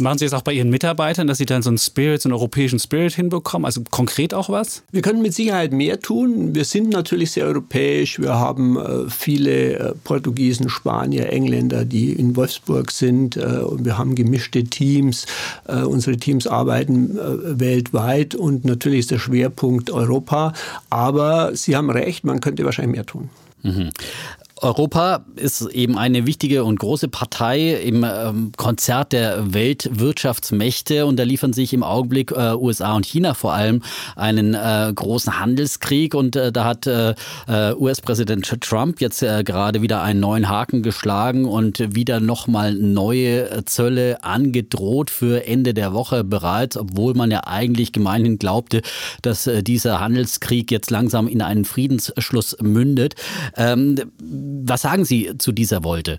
Machen 0.00 0.18
Sie 0.18 0.24
es 0.24 0.32
auch 0.32 0.42
bei 0.42 0.52
Ihren 0.52 0.70
Mitarbeitern, 0.70 1.28
dass 1.28 1.38
Sie 1.38 1.46
dann 1.46 1.62
so 1.62 1.70
einen 1.70 1.78
Spirit, 1.78 2.20
so 2.20 2.28
einen 2.28 2.34
europäischen 2.34 2.80
Spirit 2.80 3.14
hinbekommen? 3.14 3.64
Also 3.64 3.82
konkret 3.90 4.34
auch 4.34 4.48
was? 4.48 4.82
Wir 4.90 5.02
können 5.02 5.22
mit 5.22 5.34
Sicherheit 5.34 5.72
mehr 5.72 6.00
tun. 6.00 6.52
Wir 6.52 6.64
sind 6.64 6.88
natürlich 6.88 7.30
sehr 7.30 7.46
europäisch. 7.46 8.18
Wir 8.18 8.34
haben 8.34 8.76
äh, 8.76 9.08
viele 9.08 9.78
äh, 9.78 9.94
Portugiesen, 10.02 10.68
Spanier, 10.68 11.32
Engländer, 11.32 11.84
die 11.84 12.12
in 12.12 12.34
Wolfsburg 12.34 12.90
sind. 12.90 13.36
Äh, 13.36 13.60
und 13.60 13.84
wir 13.84 13.96
haben 13.96 14.16
gemischte 14.16 14.64
Teams. 14.64 15.26
Unsere 15.66 16.16
Teams 16.16 16.46
arbeiten 16.46 17.16
weltweit 17.58 18.34
und 18.34 18.64
natürlich 18.64 19.00
ist 19.00 19.10
der 19.10 19.18
Schwerpunkt 19.18 19.90
Europa. 19.90 20.52
Aber 20.90 21.54
Sie 21.54 21.76
haben 21.76 21.90
recht, 21.90 22.24
man 22.24 22.40
könnte 22.40 22.64
wahrscheinlich 22.64 22.96
mehr 22.96 23.06
tun. 23.06 23.30
Mhm. 23.62 23.90
Europa 24.60 25.24
ist 25.36 25.62
eben 25.62 25.98
eine 25.98 26.26
wichtige 26.26 26.64
und 26.64 26.78
große 26.78 27.08
Partei 27.08 27.74
im 27.74 28.04
ähm, 28.04 28.52
Konzert 28.56 29.12
der 29.12 29.52
Weltwirtschaftsmächte 29.52 31.06
und 31.06 31.18
da 31.18 31.24
liefern 31.24 31.52
sich 31.52 31.72
im 31.72 31.82
Augenblick 31.82 32.30
äh, 32.30 32.54
USA 32.54 32.94
und 32.94 33.04
China 33.04 33.34
vor 33.34 33.52
allem 33.52 33.82
einen 34.14 34.54
äh, 34.54 34.92
großen 34.94 35.40
Handelskrieg 35.40 36.14
und 36.14 36.36
äh, 36.36 36.52
da 36.52 36.64
hat 36.64 36.86
US-Präsident 37.46 38.44
Trump 38.60 39.00
jetzt 39.00 39.20
gerade 39.20 39.82
wieder 39.82 40.02
einen 40.02 40.20
neuen 40.20 40.48
Haken 40.48 40.82
geschlagen 40.82 41.44
und 41.44 41.94
wieder 41.94 42.20
nochmal 42.20 42.74
neue 42.74 43.64
Zölle 43.64 44.22
angedroht 44.22 45.10
für 45.10 45.46
Ende 45.46 45.74
der 45.74 45.92
Woche 45.92 46.24
bereits, 46.24 46.76
obwohl 46.76 47.14
man 47.14 47.30
ja 47.30 47.46
eigentlich 47.46 47.92
gemeinhin 47.92 48.38
glaubte, 48.38 48.82
dass 49.22 49.48
dieser 49.62 50.00
Handelskrieg 50.00 50.70
jetzt 50.70 50.90
langsam 50.90 51.28
in 51.28 51.42
einen 51.42 51.64
Friedensschluss 51.64 52.56
mündet. 52.60 53.14
Ähm, 53.56 53.96
was 54.44 54.82
sagen 54.82 55.04
Sie 55.04 55.36
zu 55.38 55.52
dieser 55.52 55.84
Wolte? 55.84 56.18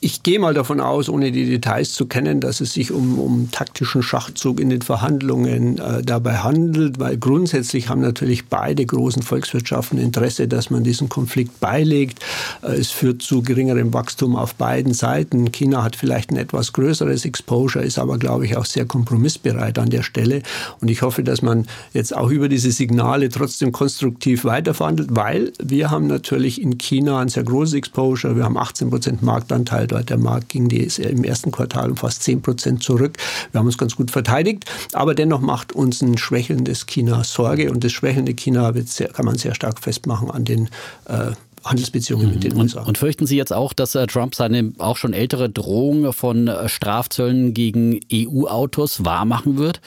Ich 0.00 0.22
gehe 0.22 0.38
mal 0.38 0.54
davon 0.54 0.78
aus, 0.80 1.08
ohne 1.08 1.32
die 1.32 1.44
Details 1.44 1.92
zu 1.92 2.06
kennen, 2.06 2.40
dass 2.40 2.60
es 2.60 2.72
sich 2.72 2.92
um, 2.92 3.18
um 3.18 3.50
taktischen 3.50 4.04
Schachzug 4.04 4.60
in 4.60 4.70
den 4.70 4.80
Verhandlungen 4.80 5.78
äh, 5.78 6.04
dabei 6.04 6.36
handelt, 6.36 7.00
weil 7.00 7.16
grundsätzlich 7.16 7.88
haben 7.88 8.00
natürlich 8.00 8.46
beide 8.46 8.86
großen 8.86 9.22
Volkswirtschaften 9.22 9.98
Interesse, 9.98 10.46
dass 10.46 10.70
man 10.70 10.84
diesen 10.84 11.08
Konflikt 11.08 11.58
beilegt. 11.58 12.24
Äh, 12.62 12.74
es 12.76 12.92
führt 12.92 13.22
zu 13.22 13.42
geringerem 13.42 13.92
Wachstum 13.92 14.36
auf 14.36 14.54
beiden 14.54 14.94
Seiten. 14.94 15.50
China 15.50 15.82
hat 15.82 15.96
vielleicht 15.96 16.30
ein 16.30 16.36
etwas 16.36 16.72
größeres 16.72 17.24
Exposure, 17.24 17.84
ist 17.84 17.98
aber, 17.98 18.18
glaube 18.18 18.46
ich, 18.46 18.56
auch 18.56 18.66
sehr 18.66 18.84
kompromissbereit 18.84 19.80
an 19.80 19.90
der 19.90 20.04
Stelle. 20.04 20.42
Und 20.80 20.92
ich 20.92 21.02
hoffe, 21.02 21.24
dass 21.24 21.42
man 21.42 21.66
jetzt 21.92 22.16
auch 22.16 22.30
über 22.30 22.48
diese 22.48 22.70
Signale 22.70 23.30
trotzdem 23.30 23.72
konstruktiv 23.72 24.44
weiterverhandelt, 24.44 25.08
weil 25.10 25.52
wir 25.60 25.90
haben 25.90 26.06
natürlich 26.06 26.62
in 26.62 26.78
China 26.78 27.18
ein 27.18 27.28
sehr 27.28 27.42
großes 27.42 27.74
Exposure. 27.74 28.36
Wir 28.36 28.44
haben 28.44 28.56
18 28.56 28.90
Prozent 28.90 29.22
Marktanteil 29.24 29.87
dort. 29.88 30.10
Der 30.10 30.18
Markt 30.18 30.50
ging 30.50 30.68
die, 30.68 30.84
im 30.98 31.24
ersten 31.24 31.50
Quartal 31.50 31.90
um 31.90 31.96
fast 31.96 32.22
10 32.22 32.42
Prozent 32.42 32.82
zurück. 32.82 33.16
Wir 33.52 33.58
haben 33.58 33.66
uns 33.66 33.78
ganz 33.78 33.96
gut 33.96 34.10
verteidigt, 34.10 34.64
aber 34.92 35.14
dennoch 35.14 35.40
macht 35.40 35.72
uns 35.72 36.02
ein 36.02 36.18
schwächelndes 36.18 36.86
China 36.86 37.24
Sorge 37.24 37.70
und 37.70 37.84
das 37.84 37.92
schwächelnde 37.92 38.34
China 38.34 38.72
sehr, 38.84 39.08
kann 39.08 39.26
man 39.26 39.36
sehr 39.36 39.54
stark 39.54 39.80
festmachen 39.80 40.30
an 40.30 40.44
den 40.44 40.68
äh, 41.06 41.32
Handelsbeziehungen 41.64 42.30
mit 42.30 42.44
den 42.44 42.56
USA. 42.56 42.80
Und, 42.80 42.88
und, 42.88 42.98
fürchten 42.98 43.26
Sie 43.26 43.36
jetzt 43.36 43.52
auch, 43.52 43.72
dass 43.72 43.94
äh, 43.94 44.06
Trump 44.06 44.34
seine 44.34 44.72
auch 44.78 44.96
schon 44.96 45.12
ältere 45.12 45.50
Drohung 45.50 46.12
von 46.12 46.48
äh, 46.48 46.68
Strafzöllen 46.68 47.54
gegen 47.54 48.00
EU-Autos 48.12 49.04
wahrmachen 49.04 49.58
wird? 49.58 49.80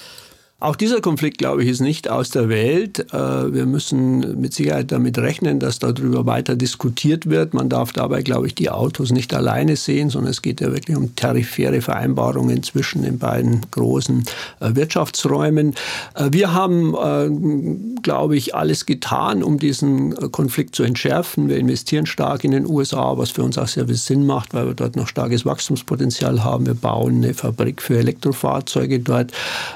Auch 0.61 0.75
dieser 0.75 1.01
Konflikt, 1.01 1.39
glaube 1.39 1.63
ich, 1.63 1.69
ist 1.69 1.79
nicht 1.79 2.07
aus 2.07 2.29
der 2.29 2.47
Welt. 2.47 3.11
Äh, 3.11 3.17
wir 3.51 3.65
müssen 3.65 4.39
mit 4.39 4.53
Sicherheit 4.53 4.91
damit 4.91 5.17
rechnen, 5.17 5.59
dass 5.59 5.79
darüber 5.79 6.27
weiter 6.27 6.55
diskutiert 6.55 7.27
wird. 7.27 7.55
Man 7.55 7.67
darf 7.67 7.93
dabei, 7.93 8.21
glaube 8.21 8.45
ich, 8.45 8.53
die 8.53 8.69
Autos 8.69 9.11
nicht 9.11 9.33
alleine 9.33 9.75
sehen, 9.75 10.11
sondern 10.11 10.29
es 10.29 10.43
geht 10.43 10.61
ja 10.61 10.71
wirklich 10.71 10.95
um 10.95 11.15
tarifäre 11.15 11.81
Vereinbarungen 11.81 12.61
zwischen 12.61 13.01
den 13.01 13.17
beiden 13.17 13.61
großen 13.71 14.23
äh, 14.59 14.75
Wirtschaftsräumen. 14.75 15.73
Äh, 16.13 16.29
wir 16.31 16.53
haben, 16.53 17.95
glaube 18.03 18.35
ich, 18.35 18.53
alles 18.53 18.85
getan, 18.85 19.41
um 19.41 19.57
diesen 19.57 20.13
Konflikt 20.31 20.75
zu 20.75 20.83
entschärfen. 20.83 21.49
Wir 21.49 21.57
investieren 21.57 22.05
stark 22.05 22.43
in 22.43 22.51
den 22.51 22.67
USA, 22.67 23.17
was 23.17 23.31
für 23.31 23.41
uns 23.41 23.57
auch 23.57 23.67
sehr 23.67 23.87
viel 23.87 23.95
Sinn 23.95 24.27
macht, 24.27 24.53
weil 24.53 24.67
wir 24.67 24.73
dort 24.75 24.95
noch 24.95 25.07
starkes 25.07 25.43
Wachstumspotenzial 25.43 26.43
haben. 26.43 26.67
Wir 26.67 26.75
bauen 26.75 27.15
eine 27.15 27.33
Fabrik 27.33 27.81
für 27.81 27.97
Elektrofahrzeuge 27.97 28.99
dort. 28.99 29.31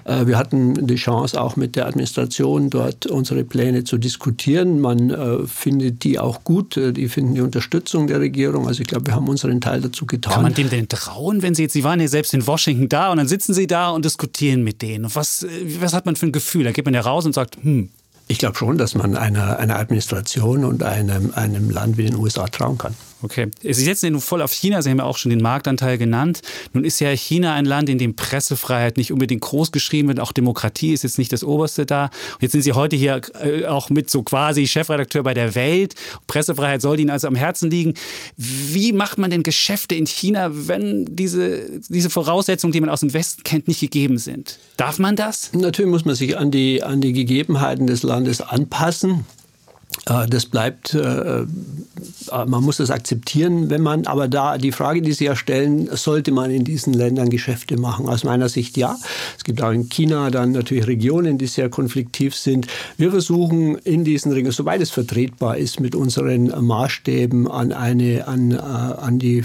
Wir 0.05 0.37
hatten 0.37 0.74
die 0.75 0.95
Chance, 0.95 1.39
auch 1.39 1.55
mit 1.55 1.75
der 1.75 1.87
Administration 1.87 2.69
dort 2.69 3.05
unsere 3.05 3.43
Pläne 3.43 3.83
zu 3.83 3.97
diskutieren. 3.97 4.79
Man 4.79 5.09
äh, 5.09 5.47
findet 5.47 6.03
die 6.03 6.19
auch 6.19 6.43
gut, 6.43 6.77
äh, 6.77 6.93
die 6.93 7.07
finden 7.07 7.35
die 7.35 7.41
Unterstützung 7.41 8.07
der 8.07 8.19
Regierung. 8.19 8.67
Also 8.67 8.81
ich 8.81 8.87
glaube, 8.87 9.07
wir 9.07 9.15
haben 9.15 9.27
unseren 9.27 9.61
Teil 9.61 9.81
dazu 9.81 10.05
getan. 10.05 10.33
Kann 10.33 10.43
man 10.43 10.53
dem 10.53 10.69
denn 10.69 10.87
trauen, 10.87 11.41
wenn 11.41 11.55
Sie 11.55 11.63
jetzt, 11.63 11.73
Sie 11.73 11.83
waren 11.83 11.99
ja 11.99 12.07
selbst 12.07 12.33
in 12.33 12.45
Washington 12.45 12.89
da 12.89 13.11
und 13.11 13.17
dann 13.17 13.27
sitzen 13.27 13.53
Sie 13.53 13.67
da 13.67 13.89
und 13.89 14.05
diskutieren 14.05 14.63
mit 14.63 14.81
denen. 14.81 15.07
Was, 15.13 15.43
äh, 15.43 15.47
was 15.79 15.93
hat 15.93 16.05
man 16.05 16.15
für 16.15 16.27
ein 16.27 16.31
Gefühl? 16.31 16.63
Da 16.63 16.71
geht 16.71 16.85
man 16.85 16.93
ja 16.93 17.01
raus 17.01 17.25
und 17.25 17.33
sagt, 17.33 17.57
hm, 17.61 17.89
ich 18.27 18.39
glaube 18.39 18.57
schon, 18.57 18.77
dass 18.77 18.95
man 18.95 19.15
einer, 19.15 19.59
einer 19.59 19.77
Administration 19.77 20.65
und 20.65 20.81
einem, 20.81 21.31
einem 21.35 21.69
Land 21.69 21.97
wie 21.97 22.05
den 22.05 22.15
USA 22.15 22.47
trauen 22.47 22.77
kann. 22.77 22.95
Okay. 23.25 23.47
Sie 23.63 23.73
setzen 23.73 24.11
nun 24.11 24.21
voll 24.21 24.43
auf 24.43 24.53
China. 24.53 24.83
Sie 24.83 24.91
haben 24.91 24.99
ja 24.99 25.03
auch 25.03 25.17
schon 25.17 25.31
den 25.31 25.41
Marktanteil 25.41 25.97
genannt. 25.97 26.41
Nun 26.73 26.85
ist 26.85 26.99
ja 26.99 27.09
China 27.09 27.55
ein 27.55 27.65
Land, 27.65 27.89
in 27.89 27.97
dem 27.97 28.15
Pressefreiheit 28.15 28.97
nicht 28.97 29.11
unbedingt 29.11 29.41
groß 29.41 29.71
geschrieben 29.71 30.09
wird. 30.09 30.19
Auch 30.19 30.31
Demokratie 30.31 30.93
ist 30.93 31.01
jetzt 31.01 31.17
nicht 31.17 31.33
das 31.33 31.43
Oberste 31.43 31.87
da. 31.87 32.05
Und 32.05 32.41
jetzt 32.41 32.51
sind 32.51 32.61
Sie 32.61 32.73
heute 32.73 32.95
hier 32.95 33.19
äh, 33.41 33.65
auch 33.65 33.89
mit 33.89 34.11
so 34.11 34.21
quasi 34.21 34.67
Chefredakteur 34.67 35.23
bei 35.23 35.33
der 35.33 35.55
Welt. 35.55 35.95
Pressefreiheit 36.27 36.83
soll 36.83 36.99
Ihnen 36.99 37.09
also 37.09 37.27
am 37.27 37.33
Herzen 37.33 37.71
liegen. 37.71 37.95
Wie 38.37 38.93
macht 38.93 39.17
man 39.17 39.31
denn 39.31 39.41
Geschäfte 39.41 39.95
in 39.95 40.05
China, 40.05 40.51
wenn 40.51 41.07
diese, 41.09 41.81
diese 41.89 42.11
Voraussetzungen, 42.11 42.73
die 42.73 42.81
man 42.81 42.91
aus 42.91 42.99
dem 42.99 43.11
Westen 43.11 43.41
kennt, 43.41 43.67
nicht 43.67 43.79
gegeben 43.79 44.19
sind? 44.19 44.59
Darf 44.77 44.99
man 44.99 45.15
das? 45.15 45.51
Natürlich 45.53 45.89
muss 45.89 46.05
man 46.05 46.13
sich 46.13 46.37
an 46.37 46.51
die, 46.51 46.83
an 46.83 47.01
die 47.01 47.13
Gegebenheiten 47.13 47.87
des 47.87 48.03
Landes 48.03 48.41
anpassen. 48.41 49.25
Äh, 50.07 50.27
das 50.27 50.45
bleibt, 50.45 50.93
äh, 50.93 51.41
äh, 51.41 51.45
man 52.29 52.63
muss 52.63 52.77
das 52.77 52.91
akzeptieren, 52.91 53.69
wenn 53.69 53.81
man, 53.81 54.05
aber 54.05 54.27
da 54.27 54.57
die 54.57 54.71
Frage, 54.71 55.01
die 55.01 55.13
Sie 55.13 55.25
ja 55.25 55.35
stellen, 55.35 55.89
sollte 55.95 56.31
man 56.31 56.51
in 56.51 56.63
diesen 56.63 56.93
Ländern 56.93 57.29
Geschäfte 57.29 57.77
machen? 57.77 58.07
Aus 58.07 58.23
meiner 58.23 58.49
Sicht 58.49 58.77
ja. 58.77 58.95
Es 59.37 59.43
gibt 59.43 59.61
auch 59.61 59.71
in 59.71 59.89
China 59.89 60.29
dann 60.29 60.51
natürlich 60.51 60.87
Regionen, 60.87 61.37
die 61.37 61.47
sehr 61.47 61.69
konfliktiv 61.69 62.35
sind. 62.35 62.67
Wir 62.97 63.11
versuchen 63.11 63.77
in 63.79 64.03
diesen 64.03 64.31
Regionen, 64.31 64.51
soweit 64.51 64.81
es 64.81 64.91
vertretbar 64.91 65.57
ist, 65.57 65.79
mit 65.79 65.95
unseren 65.95 66.47
Maßstäben 66.65 67.49
an 67.49 67.71
eine, 67.71 68.27
an, 68.27 68.53
an 68.53 69.19
die 69.19 69.43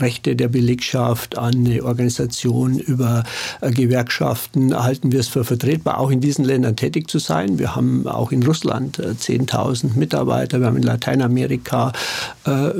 Rechte 0.00 0.36
der 0.36 0.48
Belegschaft, 0.48 1.38
an 1.38 1.54
eine 1.54 1.84
Organisation 1.84 2.78
über 2.78 3.24
Gewerkschaften, 3.60 4.74
halten 4.74 5.12
wir 5.12 5.20
es 5.20 5.28
für 5.28 5.44
vertretbar, 5.44 5.98
auch 5.98 6.10
in 6.10 6.20
diesen 6.20 6.44
Ländern 6.44 6.76
tätig 6.76 7.08
zu 7.08 7.18
sein. 7.18 7.58
Wir 7.58 7.76
haben 7.76 8.06
auch 8.06 8.32
in 8.32 8.42
Russland 8.42 8.98
10.000 8.98 9.73
10.000 9.74 9.96
Mitarbeiter. 9.98 10.60
Wir 10.60 10.66
haben 10.66 10.76
in 10.76 10.82
Lateinamerika 10.82 11.92
äh, 12.46 12.70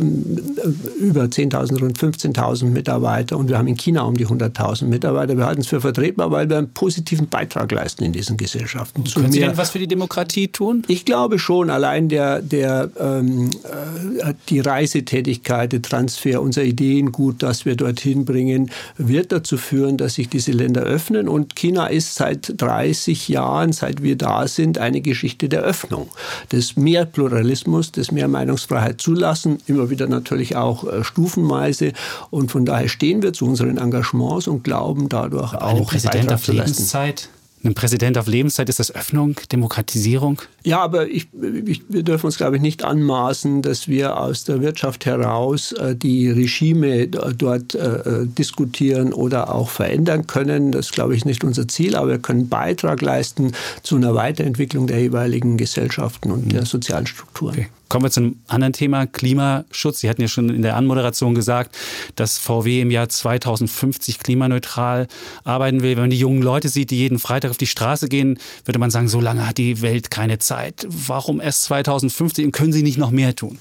über 0.98 1.24
10.000, 1.24 1.80
rund 1.80 1.98
15.000 1.98 2.66
Mitarbeiter 2.66 3.36
und 3.36 3.48
wir 3.48 3.58
haben 3.58 3.68
in 3.68 3.76
China 3.76 4.02
um 4.02 4.16
die 4.16 4.26
100.000 4.26 4.86
Mitarbeiter. 4.86 5.36
Wir 5.36 5.46
halten 5.46 5.62
es 5.62 5.66
für 5.66 5.80
vertretbar, 5.80 6.30
weil 6.30 6.48
wir 6.48 6.58
einen 6.58 6.72
positiven 6.72 7.28
Beitrag 7.28 7.70
leisten 7.72 8.04
in 8.04 8.12
diesen 8.12 8.36
Gesellschaften. 8.36 9.04
Können 9.04 9.32
Sie 9.32 9.40
denn 9.40 9.56
was 9.56 9.70
für 9.70 9.78
die 9.78 9.88
Demokratie 9.88 10.48
tun? 10.48 10.82
Ich 10.88 11.04
glaube 11.04 11.38
schon, 11.38 11.70
allein 11.70 12.08
der, 12.08 12.40
der, 12.40 12.90
ähm, 12.98 13.50
äh, 13.64 14.34
die 14.48 14.60
Reisetätigkeit, 14.60 15.72
der 15.72 15.82
Transfer 15.82 16.40
unserer 16.40 16.64
Ideen 16.64 17.12
gut, 17.12 17.42
dass 17.42 17.64
wir 17.64 17.76
dorthin 17.76 18.24
bringen, 18.24 18.70
wird 18.96 19.32
dazu 19.32 19.56
führen, 19.56 19.96
dass 19.96 20.14
sich 20.14 20.28
diese 20.28 20.52
Länder 20.52 20.82
öffnen. 20.82 21.28
Und 21.28 21.56
China 21.56 21.86
ist 21.86 22.14
seit 22.14 22.60
30 22.60 23.28
Jahren, 23.28 23.72
seit 23.72 24.02
wir 24.02 24.16
da 24.16 24.46
sind, 24.46 24.78
eine 24.78 25.00
Geschichte 25.00 25.48
der 25.48 25.62
Öffnung, 25.62 26.08
des 26.52 26.76
mehr 26.84 27.06
Pluralismus, 27.06 27.90
des 27.90 28.12
mehr 28.12 28.28
Meinungsfreiheit 28.28 29.00
zulassen, 29.00 29.58
immer 29.66 29.90
wieder 29.90 30.06
natürlich 30.06 30.54
auch 30.54 30.84
äh, 30.84 31.02
stufenweise. 31.02 31.92
Und 32.30 32.52
von 32.52 32.64
daher 32.64 32.88
stehen 32.88 33.22
wir 33.22 33.32
zu 33.32 33.46
unseren 33.46 33.78
Engagements 33.78 34.46
und 34.46 34.62
glauben 34.62 35.08
dadurch 35.08 35.54
auch. 35.54 35.80
Ein 35.80 35.84
Präsident 35.84 36.32
auf 36.32 36.46
Lebenszeit 36.46 37.28
einem 37.64 37.74
Präsident 37.74 38.18
auf 38.18 38.26
Lebenszeit? 38.26 38.68
Ist 38.68 38.78
das 38.78 38.94
Öffnung, 38.94 39.36
Demokratisierung? 39.50 40.40
Ja, 40.64 40.80
aber 40.80 41.08
ich, 41.08 41.28
ich, 41.66 41.82
wir 41.88 42.02
dürfen 42.02 42.26
uns, 42.26 42.36
glaube 42.36 42.56
ich, 42.56 42.62
nicht 42.62 42.84
anmaßen, 42.84 43.62
dass 43.62 43.88
wir 43.88 44.18
aus 44.18 44.44
der 44.44 44.60
Wirtschaft 44.60 45.06
heraus 45.06 45.72
äh, 45.72 45.96
die 45.96 46.30
Regime 46.30 47.08
dort 47.08 47.74
äh, 47.74 48.26
diskutieren 48.26 49.12
oder 49.12 49.54
auch 49.54 49.70
verändern 49.70 50.26
können. 50.26 50.72
Das, 50.72 50.90
glaube 50.90 51.14
ich, 51.14 51.24
nicht 51.24 51.44
unser 51.44 51.68
Ziel, 51.68 51.96
aber 51.96 52.08
wir 52.08 52.18
können 52.18 52.48
Beitrag 52.48 53.00
leisten 53.02 53.52
zu 53.82 53.96
einer 53.96 54.14
Weiterentwicklung 54.14 54.86
der 54.86 55.00
jeweiligen 55.00 55.56
Gesellschaften 55.56 56.30
und 56.30 56.52
der 56.52 56.66
sozialen 56.66 57.06
Strukturen. 57.06 57.54
Okay. 57.54 57.68
Kommen 57.94 58.06
wir 58.06 58.10
zu 58.10 58.18
einem 58.18 58.40
anderen 58.48 58.72
Thema, 58.72 59.06
Klimaschutz. 59.06 60.00
Sie 60.00 60.10
hatten 60.10 60.20
ja 60.20 60.26
schon 60.26 60.48
in 60.48 60.62
der 60.62 60.74
Anmoderation 60.74 61.36
gesagt, 61.36 61.76
dass 62.16 62.38
VW 62.38 62.80
im 62.80 62.90
Jahr 62.90 63.08
2050 63.08 64.18
klimaneutral 64.18 65.06
arbeiten 65.44 65.80
will. 65.80 65.92
Wenn 65.92 66.02
man 66.02 66.10
die 66.10 66.18
jungen 66.18 66.42
Leute 66.42 66.68
sieht, 66.68 66.90
die 66.90 66.96
jeden 66.96 67.20
Freitag 67.20 67.52
auf 67.52 67.56
die 67.56 67.68
Straße 67.68 68.08
gehen, 68.08 68.40
würde 68.64 68.80
man 68.80 68.90
sagen, 68.90 69.06
so 69.06 69.20
lange 69.20 69.46
hat 69.46 69.58
die 69.58 69.80
Welt 69.80 70.10
keine 70.10 70.40
Zeit. 70.40 70.88
Warum 70.88 71.40
erst 71.40 71.62
2050 71.62 72.46
und 72.46 72.50
können 72.50 72.72
Sie 72.72 72.82
nicht 72.82 72.98
noch 72.98 73.12
mehr 73.12 73.36
tun? 73.36 73.60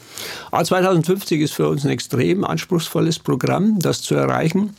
2050 0.52 1.40
ist 1.40 1.54
für 1.54 1.70
uns 1.70 1.86
ein 1.86 1.92
extrem 1.92 2.44
anspruchsvolles 2.44 3.20
Programm, 3.20 3.78
das 3.78 4.02
zu 4.02 4.16
erreichen. 4.16 4.76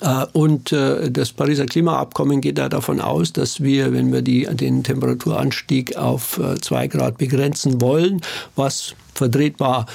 Äh, 0.00 0.26
und 0.32 0.72
äh, 0.72 1.10
das 1.10 1.32
Pariser 1.32 1.66
Klimaabkommen 1.66 2.40
geht 2.40 2.58
da 2.58 2.68
davon 2.68 3.00
aus, 3.00 3.32
dass 3.32 3.62
wir, 3.62 3.92
wenn 3.92 4.12
wir 4.12 4.22
die, 4.22 4.46
den 4.46 4.82
Temperaturanstieg 4.82 5.96
auf 5.96 6.38
äh, 6.38 6.60
zwei 6.60 6.86
Grad 6.86 7.18
begrenzen 7.18 7.80
wollen, 7.80 8.20
was 8.56 8.94
vertretbar 9.14 9.86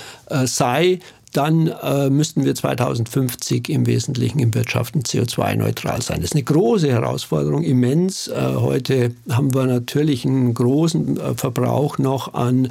sei, 0.45 0.99
dann 1.33 1.67
äh, 1.67 2.09
müssten 2.09 2.45
wir 2.45 2.55
2050 2.55 3.67
im 3.69 3.85
Wesentlichen 3.85 4.39
im 4.39 4.55
Wirtschaften 4.55 5.01
CO2-neutral 5.01 6.01
sein. 6.01 6.21
Das 6.21 6.31
ist 6.31 6.35
eine 6.35 6.43
große 6.43 6.89
Herausforderung, 6.89 7.63
immens. 7.63 8.27
Äh, 8.27 8.53
heute 8.55 9.11
haben 9.29 9.53
wir 9.53 9.65
natürlich 9.65 10.25
einen 10.25 10.53
großen 10.53 11.19
äh, 11.19 11.33
Verbrauch 11.35 11.97
noch 11.99 12.33
an 12.33 12.69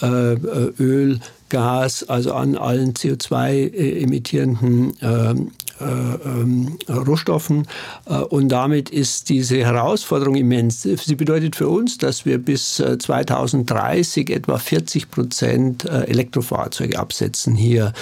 Öl, 0.00 1.20
Gas, 1.48 2.08
also 2.08 2.34
an 2.34 2.56
allen 2.56 2.94
CO2-emittierenden 2.94 4.94
ähm, 5.00 5.50
äh, 5.80 5.84
ähm, 5.84 6.78
Rohstoffen. 6.88 7.66
Äh, 8.06 8.18
und 8.18 8.48
damit 8.48 8.90
ist 8.90 9.28
diese 9.28 9.58
Herausforderung 9.58 10.34
immens. 10.34 10.82
Sie 10.82 11.14
bedeutet 11.14 11.56
für 11.56 11.68
uns, 11.68 11.98
dass 11.98 12.24
wir 12.24 12.38
bis 12.38 12.76
2030 12.76 14.30
äh, 14.30 14.34
etwa 14.34 14.58
40 14.58 15.10
Prozent 15.10 15.84
Elektrofahrzeuge 15.84 16.98
absetzen 16.98 17.54
hier 17.54 17.92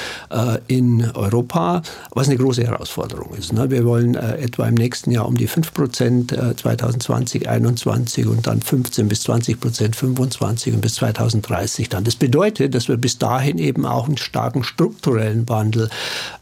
in 0.66 1.10
Europa, 1.14 1.82
was 2.10 2.28
eine 2.28 2.36
große 2.36 2.64
Herausforderung 2.64 3.34
ist. 3.34 3.52
Ne? 3.52 3.70
Wir 3.70 3.84
wollen 3.84 4.14
etwa 4.14 4.66
im 4.66 4.74
nächsten 4.74 5.10
Jahr 5.10 5.26
um 5.26 5.36
die 5.36 5.46
5 5.46 5.72
Prozent 5.72 6.30
2020, 6.30 7.46
2021 7.46 8.26
und 8.26 8.46
dann 8.46 8.60
15 8.60 9.08
bis 9.08 9.22
20 9.22 9.60
Prozent 9.60 9.96
25 9.96 10.74
und 10.74 10.80
bis 10.80 10.94
2030 10.96 11.88
dann. 11.88 12.04
Das 12.04 12.16
bedeutet, 12.16 12.74
dass 12.74 12.88
wir 12.88 12.96
bis 12.96 13.18
dahin 13.18 13.58
eben 13.58 13.86
auch 13.86 14.06
einen 14.06 14.16
starken 14.16 14.64
strukturellen 14.64 15.48
Wandel 15.48 15.88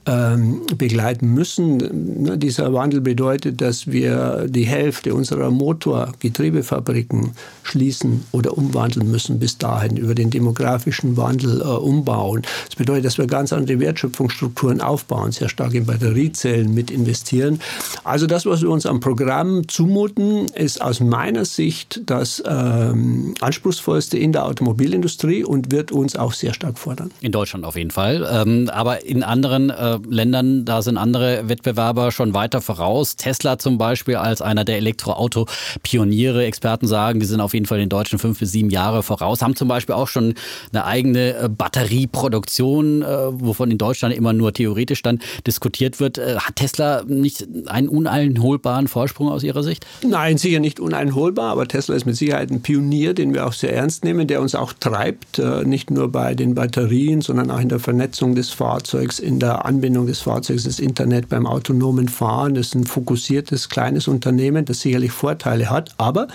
ähm, 0.06 0.62
begleiten 0.76 1.32
müssen. 1.32 2.22
Ne, 2.22 2.38
dieser 2.38 2.72
Wandel 2.72 3.00
bedeutet, 3.00 3.60
dass 3.60 3.86
wir 3.86 4.46
die 4.48 4.64
Hälfte 4.64 5.14
unserer 5.14 5.50
Motorgetriebefabriken 5.50 7.32
schließen 7.62 8.24
oder 8.32 8.56
umwandeln 8.56 9.10
müssen 9.10 9.38
bis 9.38 9.58
dahin, 9.58 9.96
über 9.96 10.14
den 10.14 10.30
demografischen 10.30 11.16
Wandel 11.16 11.60
äh, 11.60 11.64
umbauen. 11.64 12.42
Das 12.66 12.76
bedeutet, 12.76 13.06
dass 13.06 13.18
wir 13.18 13.26
ganz 13.26 13.52
andere 13.52 13.80
Wertschöpfungsstrukturen 13.80 14.80
aufbauen, 14.80 15.32
sehr 15.32 15.48
stark 15.48 15.74
in 15.74 15.86
Batteriezellen 15.86 16.74
mit 16.74 16.90
investieren. 16.90 17.60
Also 18.04 18.26
das, 18.26 18.46
was 18.46 18.62
wir 18.62 18.70
uns 18.70 18.86
am 18.86 19.00
Programm 19.00 19.66
zumuten, 19.68 20.46
ist 20.54 20.80
aus 20.80 21.00
meiner 21.00 21.44
Sicht 21.44 22.02
das 22.06 22.42
ähm, 22.46 23.34
anspruchsvollste 23.40 24.18
in 24.18 24.32
der 24.32 24.44
Automobilindustrie 24.44 25.44
und 25.44 25.72
wird 25.72 25.92
uns 25.92 26.16
auch 26.16 26.32
sehr 26.32 26.54
stark 26.54 26.78
fordern. 26.78 27.10
In 27.20 27.32
Deutschland 27.32 27.64
auf 27.64 27.76
jeden 27.76 27.90
Fall. 27.90 28.26
Ähm, 28.30 28.68
aber 28.72 29.04
in 29.04 29.22
anderen 29.22 29.70
äh, 29.70 29.93
Ländern, 30.08 30.64
da 30.64 30.82
sind 30.82 30.96
andere 30.96 31.48
Wettbewerber 31.48 32.12
schon 32.12 32.34
weiter 32.34 32.60
voraus. 32.60 33.16
Tesla 33.16 33.58
zum 33.58 33.78
Beispiel 33.78 34.16
als 34.16 34.42
einer 34.42 34.64
der 34.64 34.76
Elektroauto-Pioniere. 34.78 36.44
Experten 36.44 36.86
sagen, 36.86 37.20
die 37.20 37.26
sind 37.26 37.40
auf 37.40 37.54
jeden 37.54 37.66
Fall 37.66 37.78
den 37.78 37.88
Deutschen 37.88 38.18
fünf 38.18 38.38
bis 38.38 38.52
sieben 38.52 38.70
Jahre 38.70 39.02
voraus. 39.02 39.42
Haben 39.42 39.56
zum 39.56 39.68
Beispiel 39.68 39.94
auch 39.94 40.08
schon 40.08 40.34
eine 40.72 40.84
eigene 40.84 41.36
äh, 41.36 41.48
Batterieproduktion, 41.48 43.02
äh, 43.02 43.06
wovon 43.06 43.70
in 43.70 43.78
Deutschland 43.78 44.14
immer 44.14 44.32
nur 44.32 44.52
theoretisch 44.52 45.02
dann 45.02 45.20
diskutiert 45.46 46.00
wird. 46.00 46.18
Äh, 46.18 46.36
hat 46.36 46.56
Tesla 46.56 47.04
nicht 47.06 47.46
einen 47.66 47.88
uneinholbaren 47.88 48.88
Vorsprung 48.88 49.28
aus 49.28 49.42
Ihrer 49.42 49.62
Sicht? 49.62 49.86
Nein, 50.06 50.38
sicher 50.38 50.60
nicht 50.60 50.80
uneinholbar, 50.80 51.52
aber 51.52 51.68
Tesla 51.68 51.94
ist 51.94 52.06
mit 52.06 52.16
Sicherheit 52.16 52.50
ein 52.50 52.62
Pionier, 52.62 53.14
den 53.14 53.32
wir 53.32 53.46
auch 53.46 53.52
sehr 53.52 53.74
ernst 53.74 54.04
nehmen, 54.04 54.26
der 54.26 54.40
uns 54.40 54.54
auch 54.54 54.72
treibt, 54.72 55.40
nicht 55.64 55.90
nur 55.90 56.10
bei 56.10 56.34
den 56.34 56.54
Batterien, 56.54 57.20
sondern 57.20 57.50
auch 57.50 57.60
in 57.60 57.68
der 57.68 57.78
Vernetzung 57.78 58.34
des 58.34 58.50
Fahrzeugs, 58.50 59.18
in 59.18 59.38
der 59.38 59.64
Anbindung 59.64 59.83
Anbindung 59.84 60.06
des 60.06 60.20
Fahrzeugs, 60.20 60.64
das 60.64 60.78
Internet 60.78 61.28
beim 61.28 61.46
autonomen 61.46 62.08
Fahren. 62.08 62.54
Das 62.54 62.68
ist 62.68 62.74
ein 62.74 62.86
fokussiertes 62.86 63.68
kleines 63.68 64.08
Unternehmen, 64.08 64.64
das 64.64 64.80
sicherlich 64.80 65.12
Vorteile 65.12 65.68
hat. 65.68 65.90
Aber 65.98 66.26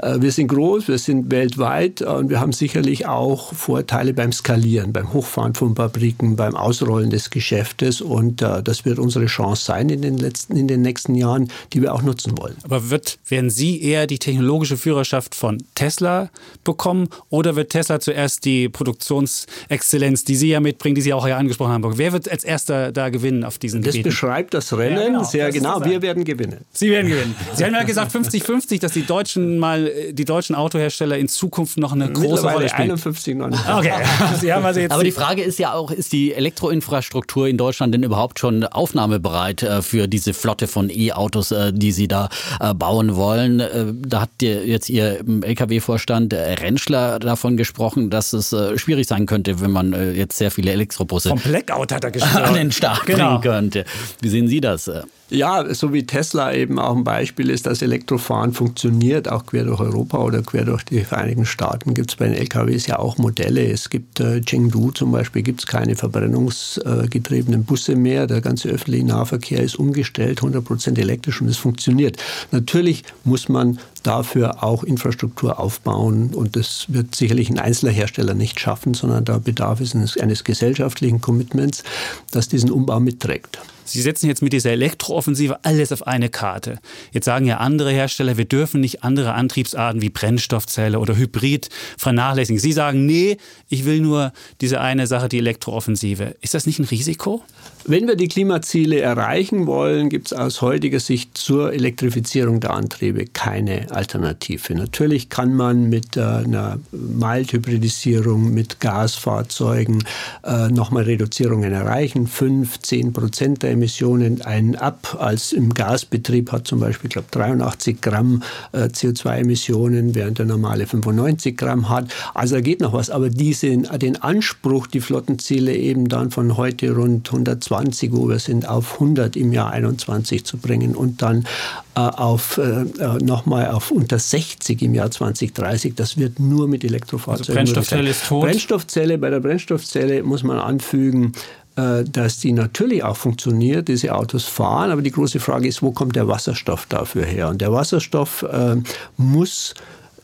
äh, 0.00 0.20
wir 0.20 0.32
sind 0.32 0.48
groß, 0.48 0.88
wir 0.88 0.98
sind 0.98 1.30
weltweit 1.30 2.02
und 2.02 2.28
wir 2.28 2.40
haben 2.40 2.52
sicherlich 2.52 3.06
auch 3.06 3.54
Vorteile 3.54 4.14
beim 4.14 4.32
Skalieren, 4.32 4.92
beim 4.92 5.12
Hochfahren 5.12 5.54
von 5.54 5.76
Fabriken, 5.76 6.34
beim 6.34 6.56
Ausrollen 6.56 7.10
des 7.10 7.30
Geschäftes. 7.30 8.00
Und 8.00 8.42
äh, 8.42 8.64
das 8.64 8.84
wird 8.84 8.98
unsere 8.98 9.26
Chance 9.26 9.64
sein 9.64 9.88
in 9.88 10.02
den, 10.02 10.18
letzten, 10.18 10.56
in 10.56 10.66
den 10.66 10.82
nächsten 10.82 11.14
Jahren, 11.14 11.52
die 11.72 11.82
wir 11.82 11.94
auch 11.94 12.02
nutzen 12.02 12.36
wollen. 12.36 12.56
Aber 12.64 12.90
wird, 12.90 13.20
werden 13.28 13.48
Sie 13.48 13.80
eher 13.80 14.08
die 14.08 14.18
technologische 14.18 14.76
Führerschaft 14.76 15.36
von 15.36 15.62
Tesla 15.76 16.30
bekommen 16.64 17.08
oder 17.30 17.54
wird 17.54 17.70
Tesla 17.70 18.00
zuerst 18.00 18.44
die 18.44 18.68
Produktionsexzellenz, 18.68 20.24
die 20.24 20.34
Sie 20.34 20.48
ja 20.48 20.58
mitbringen, 20.58 20.96
die 20.96 21.02
Sie 21.02 21.14
auch 21.14 21.28
ja 21.28 21.36
angesprochen 21.36 21.70
haben, 21.70 21.84
wer 21.96 22.12
wird 22.12 22.28
als 22.28 22.42
erster 22.42 22.71
da, 22.72 22.90
da 22.90 23.10
gewinnen 23.10 23.44
auf 23.44 23.58
diesen 23.58 23.82
Das 23.82 23.92
Gebieten. 23.92 24.08
beschreibt 24.08 24.54
das 24.54 24.72
Rennen 24.76 24.96
ja, 24.96 25.06
genau, 25.06 25.24
sehr 25.24 25.46
das 25.46 25.54
genau. 25.54 25.84
Wir 25.84 26.02
werden 26.02 26.24
gewinnen. 26.24 26.64
Sie 26.72 26.90
werden 26.90 27.08
gewinnen. 27.08 27.34
Sie 27.54 27.64
haben 27.64 27.74
ja 27.74 27.82
gesagt 27.82 28.12
50-50, 28.14 28.80
dass 28.80 28.92
die 28.92 29.04
deutschen 29.04 29.58
mal 29.58 29.90
die 30.12 30.24
deutschen 30.24 30.56
Autohersteller 30.56 31.18
in 31.18 31.28
Zukunft 31.28 31.76
noch 31.76 31.92
eine 31.92 32.10
große 32.10 32.50
Rolle 32.50 32.68
spielen. 32.68 32.92
51, 32.92 33.36
59. 33.36 33.74
Okay. 33.74 33.92
Sie 34.40 34.52
haben 34.52 34.64
also 34.64 34.80
jetzt 34.80 34.92
Aber 34.92 35.04
die 35.04 35.12
Frage 35.12 35.42
ist 35.42 35.58
ja 35.58 35.74
auch, 35.74 35.90
ist 35.90 36.12
die 36.12 36.32
Elektroinfrastruktur 36.32 37.48
in 37.48 37.58
Deutschland 37.58 37.94
denn 37.94 38.02
überhaupt 38.02 38.38
schon 38.38 38.64
aufnahmebereit 38.64 39.62
äh, 39.62 39.82
für 39.82 40.08
diese 40.08 40.34
Flotte 40.34 40.66
von 40.66 40.90
E-Autos, 40.90 41.52
äh, 41.52 41.72
die 41.72 41.92
Sie 41.92 42.08
da 42.08 42.28
äh, 42.60 42.74
bauen 42.74 43.16
wollen? 43.16 43.62
Da 44.06 44.22
hat 44.22 44.30
jetzt 44.40 44.88
Ihr 44.88 45.20
LKW-Vorstand 45.42 46.32
Rentschler 46.32 47.18
davon 47.18 47.56
gesprochen, 47.56 48.10
dass 48.10 48.32
es 48.32 48.54
schwierig 48.76 49.06
sein 49.06 49.26
könnte, 49.26 49.60
wenn 49.60 49.70
man 49.70 49.92
jetzt 50.14 50.38
sehr 50.38 50.50
viele 50.50 50.72
Elektrobusse. 50.72 51.28
Vom 51.28 51.38
Blackout 51.38 51.92
hat 51.92 52.04
er 52.04 52.10
gesprochen. 52.10 52.61
Start 52.70 53.06
genau. 53.06 53.38
bringen 53.38 53.40
könnte. 53.40 53.84
Wie 54.20 54.28
sehen 54.28 54.48
Sie 54.48 54.60
das? 54.60 54.90
Ja, 55.32 55.72
so 55.74 55.94
wie 55.94 56.04
Tesla 56.04 56.52
eben 56.52 56.78
auch 56.78 56.94
ein 56.94 57.04
Beispiel 57.04 57.48
ist, 57.48 57.64
dass 57.64 57.80
Elektrofahren 57.80 58.52
funktioniert, 58.52 59.30
auch 59.30 59.46
quer 59.46 59.64
durch 59.64 59.80
Europa 59.80 60.18
oder 60.18 60.42
quer 60.42 60.66
durch 60.66 60.82
die 60.84 61.04
Vereinigten 61.04 61.46
Staaten, 61.46 61.94
gibt 61.94 62.10
es 62.10 62.16
bei 62.16 62.26
den 62.26 62.34
LKWs 62.34 62.86
ja 62.86 62.98
auch 62.98 63.16
Modelle. 63.16 63.66
Es 63.66 63.88
gibt 63.88 64.20
äh, 64.20 64.42
Chengdu 64.42 64.90
zum 64.90 65.10
Beispiel, 65.10 65.40
gibt 65.40 65.60
es 65.60 65.66
keine 65.66 65.96
verbrennungsgetriebenen 65.96 67.64
Busse 67.64 67.96
mehr. 67.96 68.26
Der 68.26 68.42
ganze 68.42 68.68
öffentliche 68.68 69.06
Nahverkehr 69.06 69.62
ist 69.62 69.76
umgestellt, 69.76 70.42
100% 70.42 70.98
elektrisch 70.98 71.40
und 71.40 71.48
es 71.48 71.56
funktioniert. 71.56 72.18
Natürlich 72.50 73.02
muss 73.24 73.48
man 73.48 73.78
dafür 74.02 74.62
auch 74.62 74.84
Infrastruktur 74.84 75.58
aufbauen 75.58 76.34
und 76.34 76.56
das 76.56 76.84
wird 76.88 77.14
sicherlich 77.14 77.48
ein 77.48 77.58
einzelner 77.58 77.92
Hersteller 77.92 78.34
nicht 78.34 78.60
schaffen, 78.60 78.92
sondern 78.92 79.24
da 79.24 79.38
bedarf 79.38 79.80
es 79.80 79.94
eines, 79.94 80.44
gesellschaftlichen 80.44 81.22
Commitments, 81.22 81.84
das 82.32 82.48
diesen 82.48 82.70
Umbau 82.70 83.00
mitträgt. 83.00 83.58
Sie 83.92 84.00
setzen 84.00 84.26
jetzt 84.26 84.40
mit 84.40 84.52
dieser 84.54 84.70
Elektrooffensive 84.70 85.64
alles 85.64 85.92
auf 85.92 86.06
eine 86.06 86.30
Karte. 86.30 86.78
Jetzt 87.12 87.26
sagen 87.26 87.44
ja 87.44 87.58
andere 87.58 87.92
Hersteller, 87.92 88.38
wir 88.38 88.46
dürfen 88.46 88.80
nicht 88.80 89.04
andere 89.04 89.34
Antriebsarten 89.34 90.00
wie 90.00 90.08
Brennstoffzelle 90.08 90.98
oder 90.98 91.16
Hybrid 91.16 91.68
vernachlässigen. 91.98 92.58
Sie 92.58 92.72
sagen, 92.72 93.04
nee, 93.04 93.36
ich 93.68 93.84
will 93.84 94.00
nur 94.00 94.32
diese 94.62 94.80
eine 94.80 95.06
Sache, 95.06 95.28
die 95.28 95.38
Elektrooffensive. 95.38 96.36
Ist 96.40 96.54
das 96.54 96.66
nicht 96.66 96.78
ein 96.78 96.86
Risiko? 96.86 97.42
Wenn 97.84 98.06
wir 98.06 98.14
die 98.14 98.28
Klimaziele 98.28 99.00
erreichen 99.00 99.66
wollen, 99.66 100.08
gibt 100.08 100.28
es 100.28 100.32
aus 100.32 100.62
heutiger 100.62 101.00
Sicht 101.00 101.36
zur 101.36 101.72
Elektrifizierung 101.72 102.60
der 102.60 102.74
Antriebe 102.74 103.26
keine 103.26 103.90
Alternative. 103.90 104.74
Natürlich 104.74 105.28
kann 105.30 105.54
man 105.54 105.88
mit 105.88 106.16
äh, 106.16 106.20
einer 106.20 106.78
Mild-Hybridisierung, 106.92 108.54
mit 108.54 108.78
Gasfahrzeugen 108.78 110.04
äh, 110.44 110.68
nochmal 110.68 111.04
Reduzierungen 111.04 111.72
erreichen, 111.72 112.28
5, 112.28 112.78
10 112.78 113.12
Prozent 113.12 113.62
der 113.64 113.72
CO2-Emissionen. 113.82 114.42
Ein 114.42 114.76
Ab 114.76 115.16
als 115.18 115.52
im 115.52 115.74
Gasbetrieb 115.74 116.52
hat 116.52 116.66
zum 116.66 116.80
Beispiel, 116.80 117.08
ich 117.08 117.12
glaube, 117.12 117.28
83 117.30 118.00
Gramm 118.00 118.42
äh, 118.72 118.84
CO2-Emissionen, 118.84 120.14
während 120.14 120.38
der 120.38 120.46
normale 120.46 120.86
95 120.86 121.56
Gramm 121.56 121.88
hat. 121.88 122.12
Also 122.34 122.56
da 122.56 122.60
geht 122.60 122.80
noch 122.80 122.92
was. 122.92 123.10
Aber 123.10 123.30
diese, 123.30 123.76
den 123.76 124.16
Anspruch, 124.16 124.86
die 124.86 125.00
Flottenziele 125.00 125.74
eben 125.74 126.08
dann 126.08 126.30
von 126.30 126.56
heute 126.56 126.94
rund 126.94 127.28
120, 127.28 128.12
wo 128.12 128.28
wir 128.28 128.38
sind, 128.38 128.68
auf 128.68 128.94
100 128.94 129.36
im 129.36 129.52
Jahr 129.52 129.70
21 129.70 130.44
zu 130.44 130.58
bringen 130.58 130.94
und 130.94 131.22
dann 131.22 131.46
äh, 131.94 132.00
auf 132.00 132.58
äh, 132.58 132.82
äh 132.82 133.18
nochmal 133.22 133.68
auf 133.68 133.90
unter 133.90 134.18
60 134.18 134.80
im 134.82 134.94
Jahr 134.94 135.10
2030, 135.10 135.94
das 135.94 136.16
wird 136.16 136.40
nur 136.40 136.68
mit 136.68 136.84
Elektrofahrzeugen. 136.84 137.58
Also 137.58 137.74
Brennstoffzelle 137.74 138.10
ist 138.10 138.26
tot. 138.26 138.44
Brennstoffzelle, 138.44 139.18
bei 139.18 139.30
der 139.30 139.40
Brennstoffzelle 139.40 140.22
muss 140.22 140.42
man 140.42 140.58
anfügen, 140.58 141.32
dass 141.74 142.38
die 142.38 142.52
natürlich 142.52 143.02
auch 143.02 143.16
funktioniert, 143.16 143.88
diese 143.88 144.14
Autos 144.14 144.44
fahren. 144.44 144.90
Aber 144.90 145.02
die 145.02 145.10
große 145.10 145.40
Frage 145.40 145.68
ist, 145.68 145.82
wo 145.82 145.92
kommt 145.92 146.16
der 146.16 146.28
Wasserstoff 146.28 146.86
dafür 146.86 147.24
her? 147.24 147.48
Und 147.48 147.60
der 147.60 147.72
Wasserstoff 147.72 148.42
äh, 148.42 148.76
muss 149.16 149.74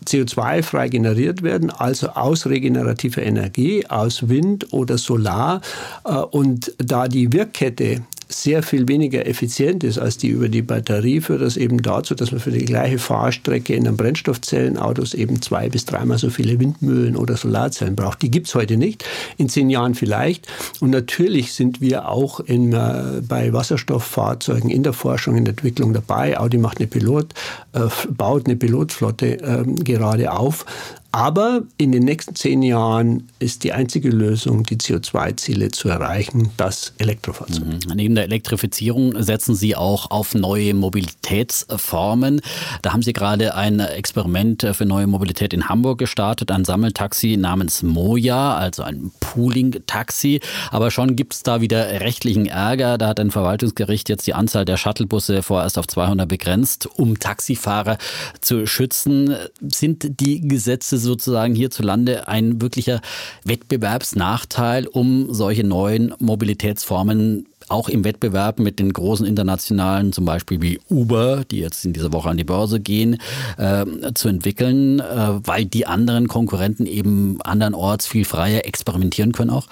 CO2-frei 0.04 0.88
generiert 0.88 1.42
werden, 1.42 1.70
also 1.70 2.10
aus 2.10 2.46
regenerativer 2.46 3.22
Energie, 3.22 3.86
aus 3.86 4.28
Wind 4.28 4.72
oder 4.72 4.98
Solar. 4.98 5.60
Äh, 6.04 6.14
und 6.14 6.74
da 6.78 7.08
die 7.08 7.32
Wirkkette 7.32 8.02
sehr 8.28 8.62
viel 8.62 8.88
weniger 8.88 9.26
effizient 9.26 9.84
ist 9.84 9.98
als 9.98 10.18
die 10.18 10.28
über 10.28 10.48
die 10.48 10.62
Batterie, 10.62 11.20
führt 11.20 11.40
das 11.40 11.56
eben 11.56 11.80
dazu, 11.82 12.14
dass 12.14 12.30
man 12.30 12.40
für 12.40 12.50
die 12.50 12.64
gleiche 12.64 12.98
Fahrstrecke 12.98 13.74
in 13.74 13.86
einem 13.86 13.96
Brennstoffzellenautos 13.96 15.14
eben 15.14 15.40
zwei 15.40 15.68
bis 15.68 15.86
dreimal 15.86 16.18
so 16.18 16.28
viele 16.28 16.60
Windmühlen 16.60 17.16
oder 17.16 17.36
Solarzellen 17.36 17.96
braucht. 17.96 18.20
Die 18.22 18.30
gibt 18.30 18.48
es 18.48 18.54
heute 18.54 18.76
nicht, 18.76 19.04
in 19.38 19.48
zehn 19.48 19.70
Jahren 19.70 19.94
vielleicht. 19.94 20.46
Und 20.80 20.90
natürlich 20.90 21.54
sind 21.54 21.80
wir 21.80 22.08
auch 22.08 22.40
in, 22.40 22.72
äh, 22.72 23.22
bei 23.26 23.52
Wasserstofffahrzeugen 23.52 24.70
in 24.70 24.82
der 24.82 24.92
Forschung, 24.92 25.36
in 25.36 25.44
der 25.44 25.52
Entwicklung 25.52 25.94
dabei. 25.94 26.38
Audi 26.38 26.58
macht 26.58 26.78
eine 26.78 26.86
Pilot, 26.86 27.32
äh, 27.72 27.80
baut 28.10 28.46
eine 28.46 28.56
Pilotflotte 28.56 29.40
äh, 29.40 29.64
gerade 29.82 30.32
auf. 30.32 30.66
Aber 31.10 31.62
in 31.78 31.90
den 31.90 32.04
nächsten 32.04 32.34
zehn 32.34 32.62
Jahren 32.62 33.28
ist 33.38 33.64
die 33.64 33.72
einzige 33.72 34.10
Lösung, 34.10 34.64
die 34.64 34.76
CO2-Ziele 34.76 35.70
zu 35.70 35.88
erreichen, 35.88 36.50
das 36.58 36.92
Elektrofahrzeug. 36.98 37.64
Mhm. 37.64 37.94
Neben 37.94 38.14
der 38.14 38.24
Elektrifizierung 38.24 39.22
setzen 39.22 39.54
Sie 39.54 39.74
auch 39.74 40.10
auf 40.10 40.34
neue 40.34 40.74
Mobilitätsformen. 40.74 42.42
Da 42.82 42.92
haben 42.92 43.00
Sie 43.00 43.14
gerade 43.14 43.54
ein 43.54 43.80
Experiment 43.80 44.66
für 44.72 44.84
neue 44.84 45.06
Mobilität 45.06 45.54
in 45.54 45.70
Hamburg 45.70 45.98
gestartet, 45.98 46.50
ein 46.50 46.66
Sammeltaxi 46.66 47.38
namens 47.38 47.82
Moja, 47.82 48.54
also 48.54 48.82
ein 48.82 49.10
Pooling-Taxi. 49.20 50.40
Aber 50.70 50.90
schon 50.90 51.16
gibt 51.16 51.32
es 51.32 51.42
da 51.42 51.62
wieder 51.62 52.00
rechtlichen 52.00 52.44
Ärger. 52.46 52.98
Da 52.98 53.08
hat 53.08 53.18
ein 53.18 53.30
Verwaltungsgericht 53.30 54.10
jetzt 54.10 54.26
die 54.26 54.34
Anzahl 54.34 54.66
der 54.66 54.76
Shuttlebusse 54.76 55.42
vorerst 55.42 55.78
auf 55.78 55.86
200 55.86 56.28
begrenzt, 56.28 56.86
um 56.86 57.18
Taxifahrer 57.18 57.96
zu 58.42 58.66
schützen. 58.66 59.34
Sind 59.62 60.20
die 60.20 60.46
Gesetze 60.46 60.97
sozusagen 60.98 61.54
hierzulande 61.54 62.28
ein 62.28 62.60
wirklicher 62.60 63.00
Wettbewerbsnachteil, 63.44 64.86
um 64.86 65.32
solche 65.32 65.64
neuen 65.64 66.14
Mobilitätsformen 66.18 67.46
auch 67.68 67.88
im 67.88 68.04
Wettbewerb 68.04 68.58
mit 68.58 68.78
den 68.78 68.92
großen 68.92 69.26
internationalen, 69.26 70.12
zum 70.12 70.24
Beispiel 70.24 70.62
wie 70.62 70.80
Uber, 70.88 71.44
die 71.50 71.58
jetzt 71.58 71.84
in 71.84 71.92
dieser 71.92 72.12
Woche 72.12 72.30
an 72.30 72.36
die 72.36 72.44
Börse 72.44 72.80
gehen, 72.80 73.18
äh, 73.58 73.84
zu 74.14 74.28
entwickeln, 74.28 75.00
äh, 75.00 75.04
weil 75.44 75.66
die 75.66 75.86
anderen 75.86 76.28
Konkurrenten 76.28 76.86
eben 76.86 77.40
andernorts 77.42 78.06
viel 78.06 78.24
freier 78.24 78.64
experimentieren 78.64 79.32
können 79.32 79.50
auch? 79.50 79.66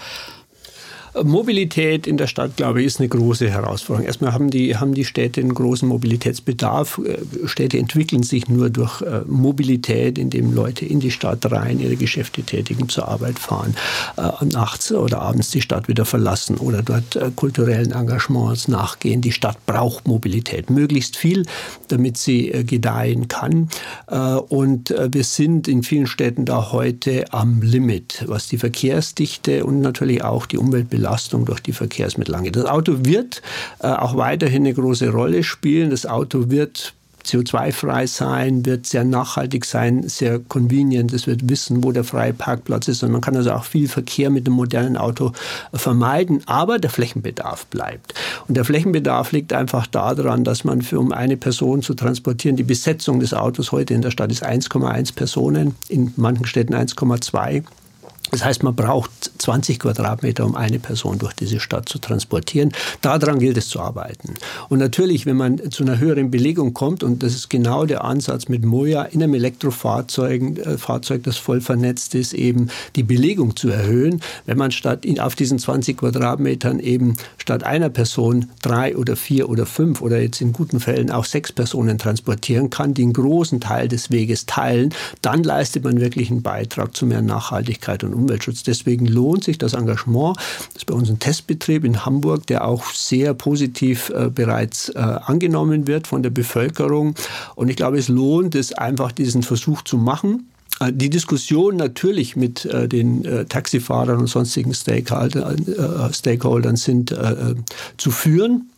Mobilität 1.25 2.07
in 2.07 2.17
der 2.17 2.27
Stadt, 2.27 2.57
glaube 2.57 2.81
ich, 2.81 2.87
ist 2.87 3.01
eine 3.01 3.09
große 3.09 3.49
Herausforderung. 3.51 4.07
Erstmal 4.07 4.33
haben 4.33 4.51
die, 4.51 4.77
haben 4.77 4.95
die 4.95 5.05
Städte 5.05 5.41
einen 5.41 5.55
großen 5.55 5.89
Mobilitätsbedarf. 5.89 7.01
Äh, 7.05 7.47
Städte 7.47 7.79
entwickeln 7.79 8.23
sich 8.23 8.49
nur 8.49 8.71
durch 8.71 9.01
äh, 9.03 9.23
Mobilität, 9.27 10.19
indem 10.19 10.53
Leute 10.53 10.85
in 10.85 11.01
die 11.01 11.11
Stadt 11.11 11.51
rein 11.51 11.81
ihre 11.81 11.97
Geschäfte 11.97 12.43
tätigen, 12.43 12.89
zur 12.89 13.09
Arbeit 13.09 13.39
fahren, 13.39 13.75
äh, 14.17 14.45
nachts 14.45 14.93
oder 14.93 15.23
abends 15.23 15.51
die 15.51 15.63
Stadt 15.63 15.89
wieder 15.89 16.05
verlassen 16.05 16.57
oder 16.59 16.83
dort 16.83 17.19
kulturellen 17.37 17.93
Engagements 17.93 18.69
nachgehen. 18.69 19.21
Die 19.21 19.33
Stadt 19.33 19.65
braucht 19.67 20.07
Mobilität, 20.07 20.71
möglichst 20.71 21.17
viel, 21.17 21.45
damit 21.89 22.17
sie 22.17 22.65
gedeihen 22.67 23.29
kann. 23.29 23.69
Und 24.49 24.95
wir 25.11 25.25
sind 25.25 25.69
in 25.69 25.83
vielen 25.83 26.07
Städten 26.07 26.45
da 26.45 26.73
heute 26.73 27.33
am 27.33 27.63
Limit, 27.63 28.25
was 28.27 28.49
die 28.49 28.59
Verkehrsdichte 28.59 29.65
und 29.65 29.81
natürlich 29.81 30.23
auch 30.23 30.47
die 30.47 30.59
Umweltbelastung 30.59 31.06
Belastung 31.07 31.45
durch 31.45 31.61
die 31.61 31.73
Verkehrsmittel 31.73 32.35
angeht. 32.35 32.57
Das 32.57 32.65
Auto 32.65 33.05
wird 33.05 33.41
äh, 33.79 33.87
auch 33.87 34.17
weiterhin 34.17 34.65
eine 34.65 34.75
große 34.75 35.11
Rolle 35.11 35.45
spielen. 35.45 35.91
Das 35.91 36.05
Auto 36.05 36.51
wird 36.51 36.95
CO2-frei 37.25 38.09
sein, 38.09 38.67
wird 38.67 38.87
sehr 38.87 39.05
nachhaltig 39.05 39.65
sein, 39.65 40.09
sehr 40.09 40.41
convenient. 40.41 41.13
Es 41.13 41.29
wird 41.29 41.49
wissen, 41.49 41.85
wo 41.85 41.93
der 41.93 42.03
freie 42.03 42.33
Parkplatz 42.33 42.89
ist. 42.89 43.05
Und 43.05 43.13
man 43.13 43.21
kann 43.21 43.37
also 43.37 43.53
auch 43.53 43.63
viel 43.63 43.87
Verkehr 43.87 44.31
mit 44.31 44.49
dem 44.49 44.55
modernen 44.55 44.97
Auto 44.97 45.31
vermeiden. 45.73 46.43
Aber 46.47 46.81
der 46.81 46.91
Flächenbedarf 46.91 47.67
bleibt. 47.67 48.15
Und 48.49 48.57
der 48.57 48.65
Flächenbedarf 48.65 49.31
liegt 49.31 49.53
einfach 49.53 49.87
daran, 49.87 50.43
dass 50.43 50.65
man 50.65 50.83
für 50.83 50.99
um 50.99 51.13
eine 51.13 51.37
Person 51.37 51.83
zu 51.83 51.95
transportieren, 51.95 52.57
die 52.57 52.65
Besetzung 52.65 53.21
des 53.21 53.33
Autos 53.33 53.71
heute 53.71 53.95
in 53.95 54.03
der 54.03 54.11
Stadt 54.11 54.33
ist 54.33 54.45
1,1 54.45 55.15
Personen, 55.15 55.77
in 55.89 56.13
manchen 56.17 56.47
Städten 56.47 56.75
1,2. 56.75 57.63
Das 58.33 58.45
heißt, 58.45 58.63
man 58.65 58.75
braucht 58.75 59.11
20 59.39 59.79
Quadratmeter, 59.79 60.45
um 60.45 60.57
eine 60.57 60.79
Person 60.79 61.19
durch 61.19 61.33
diese 61.35 61.61
Stadt 61.61 61.89
zu 61.89 61.99
transportieren. 61.99 62.73
Daran 63.01 63.39
gilt 63.39 63.57
es 63.57 63.69
zu 63.69 63.81
arbeiten. 63.81 64.35
Und 64.69 64.79
natürlich, 64.79 65.27
wenn 65.27 65.37
man 65.37 65.71
zu 65.71 65.85
einer 65.85 65.99
höheren 65.99 66.31
Belegung 66.31 66.75
kommt, 66.75 67.05
und 67.05 67.23
das 67.23 67.35
ist 67.35 67.51
genau 67.51 67.87
der 67.87 68.05
Ansatz 68.05 68.49
mit 68.49 68.65
Moja 68.65 69.03
in 69.03 69.23
einem 69.23 69.35
Elektrofahrzeug, 69.35 70.59
äh, 70.59 70.79
Fahrzeug, 70.79 71.23
das 71.23 71.37
voll 71.37 71.61
vernetzt 71.61 72.15
ist, 72.15 72.35
eben 72.35 72.69
die 72.97 73.05
Belegung 73.05 73.55
zu 73.55 73.69
erhöhen. 73.69 74.21
Wenn 74.45 74.59
man 74.59 74.73
statt 74.73 75.07
auf 75.21 75.37
diesen 75.37 75.59
20 75.59 75.99
Quadratmetern 75.99 76.81
eben 76.81 77.17
statt 77.39 77.63
einer 77.63 77.91
Person 77.91 78.51
drei 78.61 78.97
oder 78.97 79.15
vier 79.15 79.49
oder 79.49 79.67
fünf 79.67 80.03
oder 80.03 80.21
jetzt 80.21 80.41
in 80.41 80.53
guten 80.53 80.81
Fällen 80.81 81.11
auch 81.11 81.25
sechs 81.25 81.53
Personen 81.53 81.99
transportieren 81.99 82.71
kann, 82.71 82.93
die 82.93 83.03
einen 83.03 83.13
großen 83.13 83.61
Teil 83.61 83.87
des 83.89 84.11
Weges 84.11 84.47
teilen, 84.47 84.93
dann 85.23 85.45
leistet 85.45 85.85
man 85.85 86.01
wirklich 86.01 86.31
einen 86.31 86.43
Beitrag 86.43 86.97
zu 86.97 87.07
mehr 87.07 87.23
Nachhaltigkeit 87.23 88.03
und 88.03 88.16
Umweltschutz. 88.17 88.63
Deswegen 88.63 89.07
lohnt 89.07 89.45
sich 89.45 89.59
das 89.59 89.75
Engagement. 89.75 90.37
Das 90.37 90.77
ist 90.77 90.87
bei 90.87 90.95
uns 90.95 91.09
ein 91.09 91.19
Testbetrieb 91.19 91.85
in 91.85 92.05
Hamburg, 92.05 92.47
der 92.47 92.67
auch 92.67 92.85
sehr 92.93 93.35
positiv 93.35 94.11
äh, 94.11 94.31
bereits 94.31 94.89
äh, 94.91 94.99
angenommen 94.99 95.87
wird 95.87 96.07
von 96.07 96.23
der 96.23 96.31
Bevölkerung. 96.31 97.15
Und 97.55 97.69
ich 97.69 97.77
glaube, 97.77 97.99
es 97.99 98.09
lohnt 98.09 98.55
es 98.55 98.73
einfach, 98.73 99.13
diesen 99.13 99.43
Versuch 99.43 99.83
zu 99.83 99.99
machen. 99.99 100.49
Äh, 100.81 100.93
die 100.93 101.11
Diskussion 101.11 101.77
natürlich 101.77 102.37
mit 102.37 102.65
äh, 102.65 102.89
den 102.89 103.25
äh, 103.25 103.45
Taxifahrern 103.45 104.19
und 104.19 104.27
sonstigen 104.27 104.75
Stakeholder, 104.75 105.55
Stakeholdern 106.13 106.77
sind 106.77 107.15
zu 107.97 108.11
führen. 108.11 108.71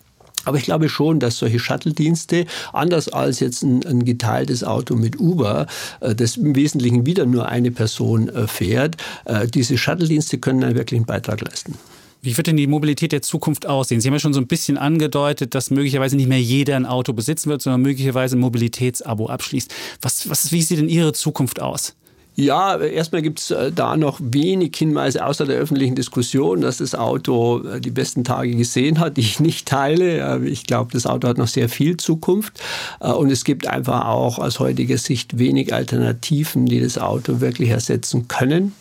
Aber 0.48 0.56
ich 0.56 0.64
glaube 0.64 0.88
schon, 0.88 1.20
dass 1.20 1.36
solche 1.36 1.58
Shuttle-Dienste, 1.58 2.46
anders 2.72 3.08
als 3.08 3.38
jetzt 3.40 3.62
ein, 3.62 3.84
ein, 3.86 4.04
geteiltes 4.04 4.64
Auto 4.64 4.96
mit 4.96 5.20
Uber, 5.20 5.66
äh, 6.00 6.14
das 6.14 6.38
im 6.38 6.56
Wesentlichen 6.56 7.04
wieder 7.04 7.26
nur 7.26 7.48
eine 7.48 7.70
Person 7.70 8.30
äh, 8.30 8.46
fährt, 8.46 8.96
äh, 9.26 9.46
diese 9.46 9.76
Shuttle-Dienste 9.76 10.38
können 10.38 10.64
einen 10.64 10.74
wirklichen 10.74 11.04
Beitrag 11.04 11.42
leisten. 11.42 11.74
Wie 12.22 12.34
wird 12.36 12.46
denn 12.46 12.56
die 12.56 12.66
Mobilität 12.66 13.12
der 13.12 13.20
Zukunft 13.20 13.66
aussehen? 13.66 14.00
Sie 14.00 14.08
haben 14.08 14.14
ja 14.14 14.20
schon 14.20 14.32
so 14.32 14.40
ein 14.40 14.46
bisschen 14.46 14.78
angedeutet, 14.78 15.54
dass 15.54 15.70
möglicherweise 15.70 16.16
nicht 16.16 16.28
mehr 16.28 16.40
jeder 16.40 16.76
ein 16.76 16.86
Auto 16.86 17.12
besitzen 17.12 17.50
wird, 17.50 17.60
sondern 17.60 17.82
möglicherweise 17.82 18.36
ein 18.36 18.40
Mobilitätsabo 18.40 19.28
abschließt. 19.28 19.72
Was, 20.00 20.28
was, 20.30 20.50
wie 20.50 20.62
sieht 20.62 20.78
denn 20.78 20.88
Ihre 20.88 21.12
Zukunft 21.12 21.60
aus? 21.60 21.94
Ja, 22.38 22.78
erstmal 22.78 23.20
gibt 23.20 23.40
es 23.40 23.50
äh, 23.50 23.72
da 23.72 23.96
noch 23.96 24.20
wenig 24.22 24.76
Hinweise 24.76 25.26
außer 25.26 25.44
der 25.44 25.56
öffentlichen 25.56 25.96
Diskussion, 25.96 26.60
dass 26.60 26.76
das 26.76 26.94
Auto 26.94 27.64
äh, 27.64 27.80
die 27.80 27.90
besten 27.90 28.22
Tage 28.22 28.54
gesehen 28.54 29.00
hat, 29.00 29.16
die 29.16 29.22
ich 29.22 29.40
nicht 29.40 29.66
teile. 29.66 30.46
Ich 30.46 30.64
glaube, 30.64 30.92
das 30.92 31.04
Auto 31.04 31.26
hat 31.26 31.36
noch 31.36 31.48
sehr 31.48 31.68
viel 31.68 31.96
Zukunft. 31.96 32.60
Äh, 33.00 33.10
und 33.10 33.32
es 33.32 33.44
gibt 33.44 33.66
einfach 33.66 34.06
auch 34.06 34.38
aus 34.38 34.60
heutiger 34.60 34.98
Sicht 34.98 35.40
wenig 35.40 35.74
Alternativen, 35.74 36.66
die 36.66 36.80
das 36.80 36.96
Auto 36.96 37.40
wirklich 37.40 37.70
ersetzen 37.70 38.28
können. 38.28 38.72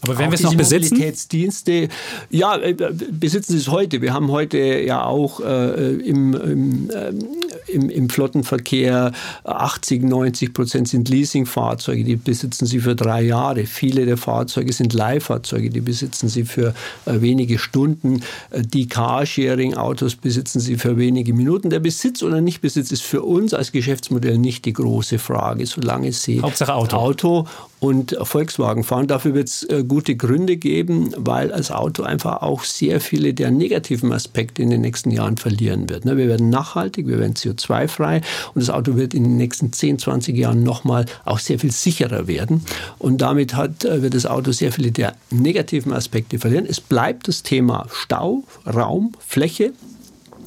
Aber 0.00 0.18
wenn 0.18 0.30
wir 0.30 0.36
es 0.36 0.42
noch 0.42 0.54
besitzen? 0.54 0.94
Mobilitätsdienste, 0.94 1.88
ja, 2.30 2.58
besitzen 3.10 3.52
sie 3.52 3.58
es 3.58 3.68
heute. 3.68 4.02
Wir 4.02 4.12
haben 4.12 4.30
heute 4.30 4.58
ja 4.58 5.04
auch 5.04 5.40
äh, 5.40 5.94
im, 5.96 6.34
im, 6.34 6.90
äh, 6.90 7.12
im, 7.74 7.90
im 7.90 8.08
Flottenverkehr 8.08 9.12
80, 9.44 10.04
90 10.04 10.54
Prozent 10.54 10.88
sind 10.88 11.08
Leasingfahrzeuge, 11.08 12.04
die 12.04 12.16
besitzen 12.16 12.66
sie 12.66 12.80
für 12.80 12.94
drei 12.94 13.22
Jahre. 13.22 13.66
Viele 13.66 14.06
der 14.06 14.16
Fahrzeuge 14.16 14.72
sind 14.72 14.92
Leihfahrzeuge, 14.92 15.70
die 15.70 15.80
besitzen 15.80 16.28
sie 16.28 16.44
für 16.44 16.74
äh, 17.06 17.20
wenige 17.20 17.58
Stunden. 17.58 18.22
Äh, 18.50 18.62
die 18.62 18.86
Carsharing-Autos 18.86 20.16
besitzen 20.16 20.60
sie 20.60 20.76
für 20.76 20.96
wenige 20.96 21.34
Minuten. 21.34 21.70
Der 21.70 21.80
Besitz 21.80 22.22
oder 22.22 22.40
Nichtbesitz 22.40 22.92
ist 22.92 23.02
für 23.02 23.22
uns 23.22 23.52
als 23.52 23.72
Geschäftsmodell 23.72 24.38
nicht 24.38 24.64
die 24.64 24.72
große 24.72 25.18
Frage, 25.18 25.66
solange 25.66 26.12
sie 26.12 26.40
Hauptsache 26.40 26.74
Auto. 26.74 26.96
Auto 26.96 27.46
und 27.84 28.16
Volkswagen 28.22 28.82
fahren. 28.82 29.06
Dafür 29.06 29.34
wird 29.34 29.48
es 29.48 29.62
äh, 29.64 29.84
gute 29.86 30.16
Gründe 30.16 30.56
geben, 30.56 31.12
weil 31.16 31.48
das 31.48 31.70
Auto 31.70 32.02
einfach 32.02 32.40
auch 32.40 32.64
sehr 32.64 33.00
viele 33.00 33.34
der 33.34 33.50
negativen 33.50 34.12
Aspekte 34.12 34.62
in 34.62 34.70
den 34.70 34.80
nächsten 34.80 35.10
Jahren 35.10 35.36
verlieren 35.36 35.90
wird. 35.90 36.06
Ne? 36.06 36.16
Wir 36.16 36.28
werden 36.28 36.48
nachhaltig, 36.48 37.06
wir 37.06 37.18
werden 37.18 37.34
CO2-frei 37.34 38.22
und 38.54 38.60
das 38.60 38.70
Auto 38.70 38.96
wird 38.96 39.12
in 39.12 39.24
den 39.24 39.36
nächsten 39.36 39.72
10, 39.72 39.98
20 39.98 40.36
Jahren 40.36 40.62
nochmal 40.62 41.04
auch 41.26 41.38
sehr 41.38 41.58
viel 41.58 41.72
sicherer 41.72 42.26
werden. 42.26 42.64
Und 42.98 43.18
damit 43.18 43.54
hat, 43.54 43.84
äh, 43.84 44.00
wird 44.00 44.14
das 44.14 44.24
Auto 44.24 44.52
sehr 44.52 44.72
viele 44.72 44.90
der 44.90 45.14
negativen 45.30 45.92
Aspekte 45.92 46.38
verlieren. 46.38 46.66
Es 46.66 46.80
bleibt 46.80 47.28
das 47.28 47.42
Thema 47.42 47.86
Stau, 47.92 48.44
Raum, 48.66 49.12
Fläche. 49.18 49.72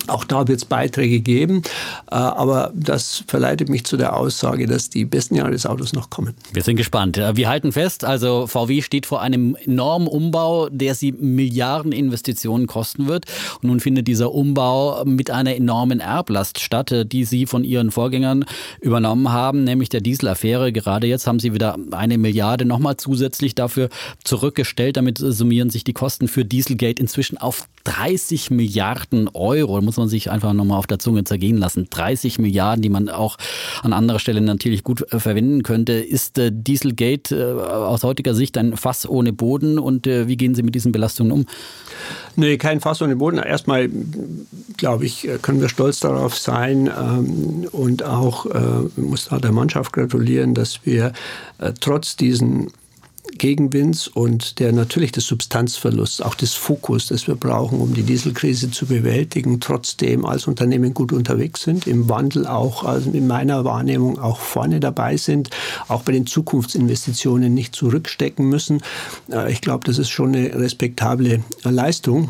Auch 0.07 0.23
da 0.23 0.47
wird 0.47 0.59
es 0.59 0.65
Beiträge 0.65 1.19
geben, 1.19 1.63
äh, 2.11 2.15
aber 2.15 2.71
das 2.73 3.23
verleitet 3.27 3.69
mich 3.69 3.85
zu 3.85 3.97
der 3.97 4.15
Aussage, 4.15 4.67
dass 4.67 4.89
die 4.89 5.05
besten 5.05 5.35
Jahre 5.35 5.51
des 5.51 5.65
Autos 5.65 5.93
noch 5.93 6.09
kommen. 6.09 6.33
Wir 6.53 6.63
sind 6.63 6.77
gespannt. 6.77 7.17
Äh, 7.17 7.35
wir 7.35 7.49
halten 7.49 7.71
fest, 7.71 8.05
also 8.05 8.47
VW 8.47 8.81
steht 8.81 9.05
vor 9.05 9.21
einem 9.21 9.55
enormen 9.55 10.07
Umbau, 10.07 10.69
der 10.69 10.95
sie 10.95 11.11
Milliarden 11.11 11.91
Investitionen 11.91 12.67
kosten 12.67 13.07
wird. 13.07 13.25
Und 13.61 13.69
nun 13.69 13.79
findet 13.79 14.07
dieser 14.07 14.33
Umbau 14.33 15.03
mit 15.05 15.29
einer 15.29 15.55
enormen 15.55 15.99
Erblast 15.99 16.59
statt, 16.59 16.91
äh, 16.91 17.05
die 17.05 17.25
sie 17.25 17.45
von 17.45 17.63
ihren 17.63 17.91
Vorgängern 17.91 18.45
übernommen 18.81 19.31
haben, 19.31 19.63
nämlich 19.63 19.89
der 19.89 20.01
Dieselaffäre. 20.01 20.71
Gerade 20.71 21.07
jetzt 21.07 21.27
haben 21.27 21.39
sie 21.39 21.53
wieder 21.53 21.77
eine 21.91 22.17
Milliarde 22.17 22.65
nochmal 22.65 22.97
zusätzlich 22.97 23.55
dafür 23.55 23.89
zurückgestellt. 24.23 24.97
Damit 24.97 25.17
summieren 25.17 25.69
sich 25.69 25.83
die 25.83 25.93
Kosten 25.93 26.27
für 26.27 26.45
Dieselgate 26.45 27.01
inzwischen 27.01 27.37
auf 27.37 27.67
30 27.83 28.51
Milliarden 28.51 29.29
Euro. 29.33 29.81
Muss 29.87 29.95
man 29.95 30.09
sich 30.09 30.29
einfach 30.29 30.51
nochmal 30.51 30.79
auf 30.79 30.85
der 30.85 30.99
Zunge 30.99 31.23
zergehen 31.23 31.55
lassen. 31.55 31.87
30 31.89 32.39
Milliarden, 32.39 32.81
die 32.81 32.89
man 32.89 33.07
auch 33.07 33.37
an 33.83 33.93
anderer 33.93 34.19
Stelle 34.19 34.41
natürlich 34.41 34.83
gut 34.83 35.09
äh, 35.13 35.19
verwenden 35.21 35.63
könnte. 35.63 35.93
Ist 35.93 36.37
äh, 36.37 36.51
Dieselgate 36.53 37.33
äh, 37.33 37.61
aus 37.61 38.03
heutiger 38.03 38.35
Sicht 38.35 38.57
ein 38.57 38.75
Fass 38.75 39.07
ohne 39.07 39.31
Boden 39.31 39.79
und 39.79 40.07
wie 40.07 40.35
gehen 40.35 40.55
Sie 40.55 40.63
mit 40.63 40.75
diesen 40.75 40.91
Belastungen 40.91 41.31
um? 41.31 41.45
Nee, 42.35 42.57
kein 42.57 42.81
Fass 42.81 43.01
ohne 43.01 43.15
Boden. 43.15 43.37
Erstmal, 43.37 43.89
glaube 44.75 45.05
ich, 45.05 45.29
können 45.41 45.61
wir 45.61 45.69
stolz 45.69 46.01
darauf 46.01 46.37
sein 46.37 46.87
ähm, 46.87 47.67
und 47.71 48.03
auch 48.03 48.45
muss 48.97 49.29
da 49.29 49.37
der 49.37 49.53
Mannschaft 49.53 49.93
gratulieren, 49.93 50.53
dass 50.53 50.85
wir 50.85 51.13
trotz 51.79 52.17
diesen 52.17 52.71
Gegenwinds 53.37 54.07
und 54.07 54.59
der 54.59 54.71
natürlich 54.71 55.11
des 55.11 55.25
Substanzverlusts, 55.27 56.21
auch 56.21 56.35
des 56.35 56.53
Fokus, 56.53 57.07
das 57.07 57.27
wir 57.27 57.35
brauchen, 57.35 57.79
um 57.79 57.93
die 57.93 58.03
Dieselkrise 58.03 58.71
zu 58.71 58.85
bewältigen, 58.85 59.59
trotzdem 59.59 60.25
als 60.25 60.47
Unternehmen 60.47 60.93
gut 60.93 61.11
unterwegs 61.11 61.63
sind, 61.63 61.87
im 61.87 62.09
Wandel 62.09 62.47
auch, 62.47 62.83
also 62.83 63.11
in 63.11 63.27
meiner 63.27 63.65
Wahrnehmung 63.65 64.19
auch 64.19 64.39
vorne 64.39 64.79
dabei 64.79 65.17
sind, 65.17 65.49
auch 65.87 66.03
bei 66.03 66.11
den 66.11 66.25
Zukunftsinvestitionen 66.25 67.53
nicht 67.53 67.75
zurückstecken 67.75 68.47
müssen. 68.47 68.81
Äh, 69.31 69.51
ich 69.51 69.61
glaube, 69.61 69.85
das 69.85 69.97
ist 69.97 70.09
schon 70.09 70.35
eine 70.35 70.53
respektable 70.55 71.43
Leistung. 71.63 72.29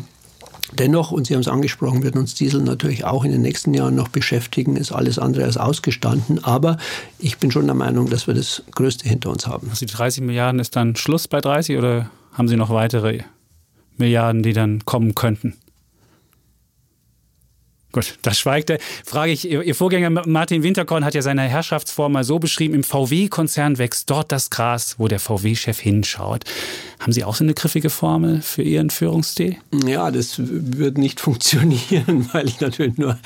Dennoch, 0.72 1.10
und 1.10 1.26
Sie 1.26 1.34
haben 1.34 1.40
es 1.40 1.48
angesprochen, 1.48 2.02
wird 2.02 2.16
uns 2.16 2.34
Diesel 2.34 2.62
natürlich 2.62 3.04
auch 3.04 3.24
in 3.24 3.32
den 3.32 3.40
nächsten 3.40 3.72
Jahren 3.72 3.94
noch 3.94 4.08
beschäftigen, 4.08 4.76
ist 4.76 4.92
alles 4.92 5.18
andere 5.18 5.44
als 5.44 5.56
ausgestanden. 5.56 6.44
Aber 6.44 6.76
ich 7.18 7.38
bin 7.38 7.50
schon 7.50 7.66
der 7.66 7.74
Meinung, 7.74 8.10
dass 8.10 8.26
wir 8.26 8.34
das 8.34 8.62
Größte 8.72 9.08
hinter 9.08 9.30
uns 9.30 9.46
haben. 9.46 9.68
Also 9.70 9.86
die 9.86 9.92
30 9.92 10.22
Milliarden 10.22 10.60
ist 10.60 10.76
dann 10.76 10.94
Schluss 10.96 11.26
bei 11.26 11.40
30 11.40 11.78
oder 11.78 12.10
haben 12.32 12.48
Sie 12.48 12.56
noch 12.56 12.70
weitere 12.70 13.20
Milliarden, 13.96 14.42
die 14.42 14.52
dann 14.52 14.84
kommen 14.84 15.14
könnten? 15.14 15.54
Gut, 17.90 18.18
das 18.20 18.38
schweigt 18.38 18.68
er. 18.68 18.78
Frage 19.04 19.32
ich, 19.32 19.50
Ihr 19.50 19.74
Vorgänger 19.74 20.10
Martin 20.10 20.62
Winterkorn 20.62 21.06
hat 21.06 21.14
ja 21.14 21.22
seine 21.22 21.42
Herrschaftsform 21.42 22.12
mal 22.12 22.24
so 22.24 22.38
beschrieben, 22.38 22.74
im 22.74 22.84
VW-Konzern 22.84 23.78
wächst 23.78 24.10
dort 24.10 24.30
das 24.30 24.50
Gras, 24.50 24.96
wo 24.98 25.08
der 25.08 25.18
VW-Chef 25.18 25.80
hinschaut. 25.80 26.44
Haben 27.00 27.12
Sie 27.12 27.24
auch 27.24 27.34
so 27.34 27.44
eine 27.44 27.54
griffige 27.54 27.90
Formel 27.90 28.42
für 28.42 28.62
Ihren 28.62 28.90
Führungsstil? 28.90 29.56
Ja, 29.86 30.10
das 30.10 30.34
wird 30.38 30.98
nicht 30.98 31.20
funktionieren, 31.20 32.28
weil 32.32 32.48
ich 32.48 32.60
natürlich 32.60 32.98
nur 32.98 33.18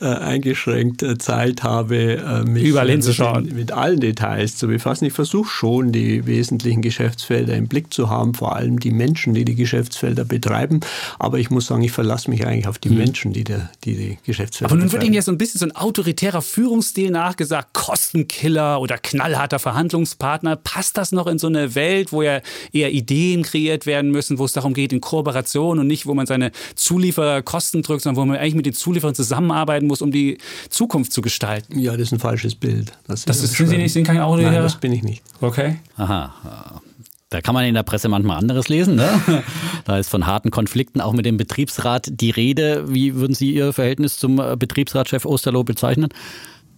äh, 0.00 0.06
eingeschränkt 0.06 1.02
äh, 1.02 1.18
Zeit 1.18 1.62
habe, 1.62 2.16
äh, 2.16 2.42
mich 2.42 2.64
Überall 2.64 2.90
hinzuschauen. 2.90 3.44
Mit, 3.44 3.54
mit 3.54 3.72
allen 3.72 4.00
Details 4.00 4.56
zu 4.56 4.66
befassen. 4.66 5.04
Ich 5.04 5.12
versuche 5.12 5.50
schon, 5.50 5.92
die 5.92 6.26
wesentlichen 6.26 6.82
Geschäftsfelder 6.82 7.54
im 7.54 7.68
Blick 7.68 7.92
zu 7.94 8.08
haben, 8.08 8.34
vor 8.34 8.56
allem 8.56 8.80
die 8.80 8.90
Menschen, 8.90 9.34
die 9.34 9.44
die 9.44 9.54
Geschäftsfelder 9.54 10.24
betreiben. 10.24 10.80
Aber 11.20 11.38
ich 11.38 11.50
muss 11.50 11.66
sagen, 11.66 11.82
ich 11.82 11.92
verlasse 11.92 12.30
mich 12.30 12.46
eigentlich 12.46 12.66
auf 12.66 12.78
die 12.78 12.88
hm. 12.88 12.96
Menschen, 12.96 13.32
die, 13.32 13.44
der, 13.44 13.70
die 13.84 13.94
die 13.94 14.07
Geschäftsfelder 14.24 14.72
Aber 14.72 14.80
nun 14.80 14.90
wird 14.90 15.02
Ihnen 15.04 15.14
ja 15.14 15.22
so 15.22 15.30
ein 15.30 15.38
bisschen 15.38 15.58
so 15.58 15.66
ein 15.66 15.76
autoritärer 15.76 16.42
Führungsstil 16.42 17.10
nachgesagt, 17.10 17.74
Kostenkiller 17.74 18.80
oder 18.80 18.98
knallharter 18.98 19.58
Verhandlungspartner. 19.58 20.56
Passt 20.56 20.96
das 20.96 21.12
noch 21.12 21.26
in 21.26 21.38
so 21.38 21.48
eine 21.48 21.74
Welt, 21.74 22.12
wo 22.12 22.22
ja 22.22 22.40
eher 22.72 22.92
Ideen 22.92 23.42
kreiert 23.42 23.86
werden 23.86 24.10
müssen, 24.10 24.38
wo 24.38 24.44
es 24.44 24.52
darum 24.52 24.74
geht, 24.74 24.92
in 24.92 25.00
Kooperation 25.00 25.78
und 25.78 25.86
nicht, 25.86 26.06
wo 26.06 26.14
man 26.14 26.26
seine 26.26 26.52
Zulieferer 26.74 27.42
Kosten 27.42 27.82
drückt, 27.82 28.02
sondern 28.02 28.22
wo 28.22 28.26
man 28.26 28.36
eigentlich 28.36 28.54
mit 28.54 28.66
den 28.66 28.74
Zulieferern 28.74 29.14
zusammenarbeiten 29.14 29.86
muss, 29.86 30.02
um 30.02 30.10
die 30.10 30.38
Zukunft 30.70 31.12
zu 31.12 31.22
gestalten? 31.22 31.78
Ja, 31.78 31.92
das 31.92 32.08
ist 32.08 32.12
ein 32.12 32.18
falsches 32.18 32.54
Bild. 32.54 32.92
Das, 33.06 33.24
das 33.24 33.42
ist, 33.42 33.54
sind 33.54 33.68
Sie 33.68 33.76
nicht, 33.76 33.92
sind 33.92 34.04
kein 34.04 34.20
Autoritärer? 34.20 34.52
Nein, 34.52 34.62
das 34.62 34.76
bin 34.76 34.92
ich 34.92 35.02
nicht. 35.02 35.22
Okay. 35.40 35.78
Aha. 35.96 36.82
Da 37.30 37.42
kann 37.42 37.54
man 37.54 37.66
in 37.66 37.74
der 37.74 37.82
Presse 37.82 38.08
manchmal 38.08 38.38
anderes 38.38 38.68
lesen. 38.68 38.96
Ne? 38.96 39.08
Da 39.84 39.98
ist 39.98 40.08
von 40.10 40.26
harten 40.26 40.50
Konflikten 40.50 41.00
auch 41.00 41.12
mit 41.14 41.24
dem 41.24 41.38
Betriebsrat 41.38 42.08
die 42.10 42.30
Rede. 42.30 42.92
Wie 42.92 43.14
würden 43.14 43.34
Sie 43.34 43.54
Ihr 43.54 43.72
Verhältnis 43.72 44.18
zum 44.18 44.38
äh, 44.38 44.54
Betriebsratschef 44.56 45.24
Osterloh 45.24 45.64
bezeichnen? 45.64 46.08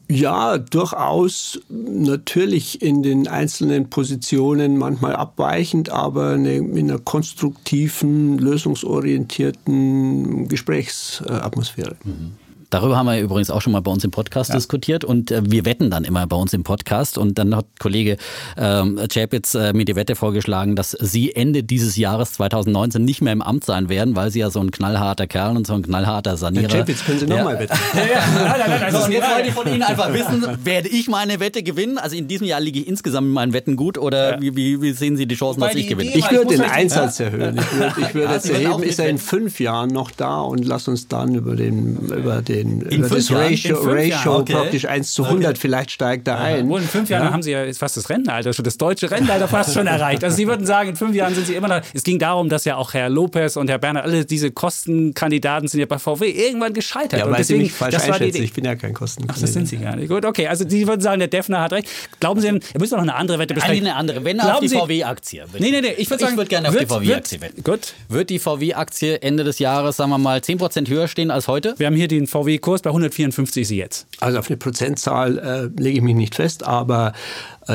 Ja, 0.08 0.58
durchaus 0.58 1.60
natürlich 1.68 2.82
in 2.82 3.02
den 3.04 3.28
einzelnen 3.28 3.90
Positionen 3.90 4.76
manchmal 4.76 5.14
abweichend, 5.14 5.90
aber 5.90 6.34
in 6.34 6.76
einer 6.76 6.98
konstruktiven, 6.98 8.38
lösungsorientierten 8.38 10.48
Gesprächsatmosphäre. 10.48 11.96
Mhm. 12.04 12.32
Darüber 12.70 12.96
haben 12.96 13.06
wir 13.06 13.20
übrigens 13.20 13.50
auch 13.50 13.61
schon 13.61 13.72
mal 13.72 13.80
bei 13.80 13.90
uns 13.90 14.04
im 14.04 14.12
Podcast 14.12 14.50
ja. 14.50 14.56
diskutiert 14.56 15.04
und 15.04 15.33
äh, 15.33 15.42
wir 15.44 15.64
wetten 15.64 15.90
dann 15.90 16.04
immer 16.04 16.24
bei 16.28 16.37
uns 16.37 16.52
im 16.52 16.62
Podcast 16.62 17.18
und 17.18 17.37
dann 17.37 17.56
hat 17.56 17.66
Kollege 17.80 18.16
ähm, 18.56 19.00
Chapitz 19.12 19.56
äh, 19.56 19.72
mir 19.72 19.85
die 19.85 19.96
Wette 19.96 20.14
vorgeschlagen, 20.14 20.76
dass 20.76 20.92
Sie 20.92 21.35
Ende 21.35 21.64
dieses 21.64 21.96
Jahres 21.96 22.35
2019 22.35 23.04
nicht 23.04 23.22
mehr 23.22 23.33
im 23.33 23.42
Amt 23.42 23.64
sein 23.64 23.88
werden, 23.88 24.14
weil 24.14 24.30
Sie 24.30 24.38
ja 24.38 24.50
so 24.50 24.61
ein 24.61 24.70
knallharter 24.70 25.26
Kerl 25.26 25.56
und 25.56 25.66
so 25.66 25.74
ein 25.74 25.83
knallharter 25.83 26.37
Sanierer. 26.37 26.68
Herr 26.68 26.78
Chapitz, 26.80 27.04
können 27.04 27.18
Sie 27.18 27.26
nochmal 27.26 27.59
wetten? 27.59 27.76
ja, 27.94 28.02
ja. 28.02 28.20
Nein, 28.35 28.54
nein, 28.59 28.70
nein, 28.70 28.83
also 28.83 29.04
und 29.04 29.12
jetzt 29.12 29.28
wollte 29.28 29.48
ich 29.48 29.54
von 29.54 29.66
Ihnen 29.66 29.83
einfach 29.83 30.12
wissen, 30.12 30.46
werde 30.64 30.88
ich 30.88 31.09
meine 31.09 31.40
Wette 31.40 31.64
gewinnen? 31.64 31.98
Also 31.98 32.14
in 32.14 32.28
diesem 32.28 32.46
Jahr 32.46 32.61
liege 32.61 32.78
ich 32.78 32.87
insgesamt 32.87 33.26
in 33.26 33.33
meinen 33.33 33.52
Wetten 33.52 33.74
gut 33.74 33.98
oder 33.98 34.35
ja. 34.35 34.40
wie, 34.40 34.54
wie, 34.54 34.80
wie, 34.80 34.92
sehen 34.92 35.16
Sie 35.16 35.26
die 35.26 35.35
Chancen, 35.35 35.61
dass 35.61 35.74
ich 35.74 35.88
gewinne? 35.88 36.12
Ich 36.14 36.30
würde 36.30 36.56
den 36.56 36.62
Einsatz 36.62 37.18
erhöhen. 37.18 37.59
Ich 37.59 37.72
würde, 37.72 37.94
ich 38.00 38.14
würde 38.14 38.35
jetzt 38.35 38.48
erheben, 38.48 38.83
ist 38.85 39.00
er 39.00 39.09
in 39.09 39.18
fünf 39.18 39.59
Jahren 39.59 39.90
noch 39.90 40.12
da 40.12 40.40
und 40.40 40.64
lass 40.64 40.87
uns 40.87 41.09
dann 41.09 41.35
über 41.35 41.56
den, 41.56 41.96
über 41.96 42.42
den 42.42 42.60
den, 42.62 42.83
in 42.83 43.03
das 43.03 43.31
Ratio, 43.31 43.79
Ratio 43.83 44.38
okay. 44.38 44.53
praktisch 44.53 44.87
1 44.87 45.12
zu 45.12 45.25
100, 45.25 45.51
okay. 45.51 45.59
vielleicht 45.61 45.90
steigt 45.90 46.27
da 46.27 46.38
ein. 46.38 46.70
Und 46.70 46.83
in 46.83 46.88
fünf 46.88 47.09
Jahren 47.09 47.27
ja? 47.27 47.33
haben 47.33 47.42
Sie 47.42 47.53
ja 47.53 47.73
fast 47.73 47.96
das 47.96 48.09
Rentenalter 48.09 48.53
schon, 48.53 48.64
das 48.64 48.79
deutsche 48.79 49.11
Rentenalter 49.11 49.49
fast 49.49 49.75
schon 49.75 49.87
erreicht. 49.87 50.25
Also 50.25 50.37
Sie 50.37 50.46
würden 50.46 50.66
sagen, 50.66 50.90
in 50.90 50.96
fünf 50.96 51.14
Jahren 51.14 51.35
sind 51.35 51.46
Sie 51.46 51.55
immer 51.55 51.68
noch. 51.68 51.81
Es 51.92 52.03
ging 52.03 52.18
darum, 52.18 52.49
dass 52.49 52.64
ja 52.64 52.77
auch 52.77 52.94
Herr 52.94 53.09
Lopez 53.09 53.57
und 53.57 53.68
Herr 53.68 53.79
Berner, 53.79 54.03
alle 54.03 54.25
diese 54.25 54.51
Kostenkandidaten 54.51 55.68
sind 55.68 55.81
ja 55.81 55.87
bei 55.87 55.99
VW 55.99 56.31
irgendwann 56.31 56.73
gescheitert. 56.73 57.20
Ja, 57.20 57.27
und 57.27 57.38
deswegen, 57.38 57.61
Sie 57.61 57.64
mich 57.64 57.73
falsch 57.73 57.94
das 57.94 58.09
war 58.09 58.18
die 58.18 58.27
Ich 58.27 58.53
bin 58.53 58.64
ja 58.64 58.75
kein 58.75 58.94
Kostenkandidat. 58.94 59.37
Ach, 59.37 59.40
das 59.40 59.53
sind 59.53 59.68
Sie 59.68 59.77
gar 59.79 59.96
nicht. 59.96 60.09
Gut, 60.09 60.25
okay. 60.25 60.46
Also 60.46 60.68
Sie 60.68 60.87
würden 60.87 61.01
sagen, 61.01 61.18
der 61.18 61.29
Defner 61.29 61.61
hat 61.61 61.73
recht. 61.73 61.88
Glauben 62.20 62.40
Sie, 62.40 62.49
er 62.49 62.61
müsste 62.79 62.96
noch 62.96 63.03
eine 63.03 63.14
andere 63.14 63.38
Wette 63.38 63.55
besprechen. 63.55 63.87
Eine 63.87 63.96
andere, 63.96 64.25
wenn 64.25 64.38
Glauben 64.38 64.55
auf 64.55 64.61
die 64.61 64.68
VW-Aktie. 64.68 65.44
Nee, 65.59 65.70
nee, 65.70 65.81
nee. 65.81 65.94
Ich 65.96 66.11
würde 66.11 66.20
sagen, 66.23 66.33
ich 66.33 66.38
würde 66.38 66.49
gerne 66.49 66.68
auf 66.68 66.77
die 66.77 66.87
VW-Aktie 66.87 67.40
wetten. 67.40 67.62
Gut. 67.62 67.94
Wird 68.09 68.31
die 68.31 68.38
VW-Aktie 68.38 69.20
Ende 69.23 69.44
des 69.44 69.59
Jahres, 69.59 69.96
sagen 69.96 70.11
wir 70.11 70.18
mal, 70.18 70.38
10% 70.38 70.88
höher 70.88 71.09
stehen 71.09 71.31
als 71.31 71.49
heute? 71.49 71.75
Wir 71.79 71.87
haben 71.87 71.96
hier 71.96 72.09
den 72.09 72.27
VW-Kurs 72.58 72.82
bei 72.82 72.90
154 72.90 73.30
54 73.30 73.62
ist 73.62 73.68
sie 73.68 73.76
jetzt? 73.76 74.06
Also 74.20 74.38
auf 74.38 74.48
eine 74.48 74.56
Prozentzahl 74.56 75.38
äh, 75.38 75.80
lege 75.80 75.98
ich 75.98 76.02
mich 76.02 76.14
nicht 76.14 76.34
fest, 76.34 76.64
aber 76.64 77.12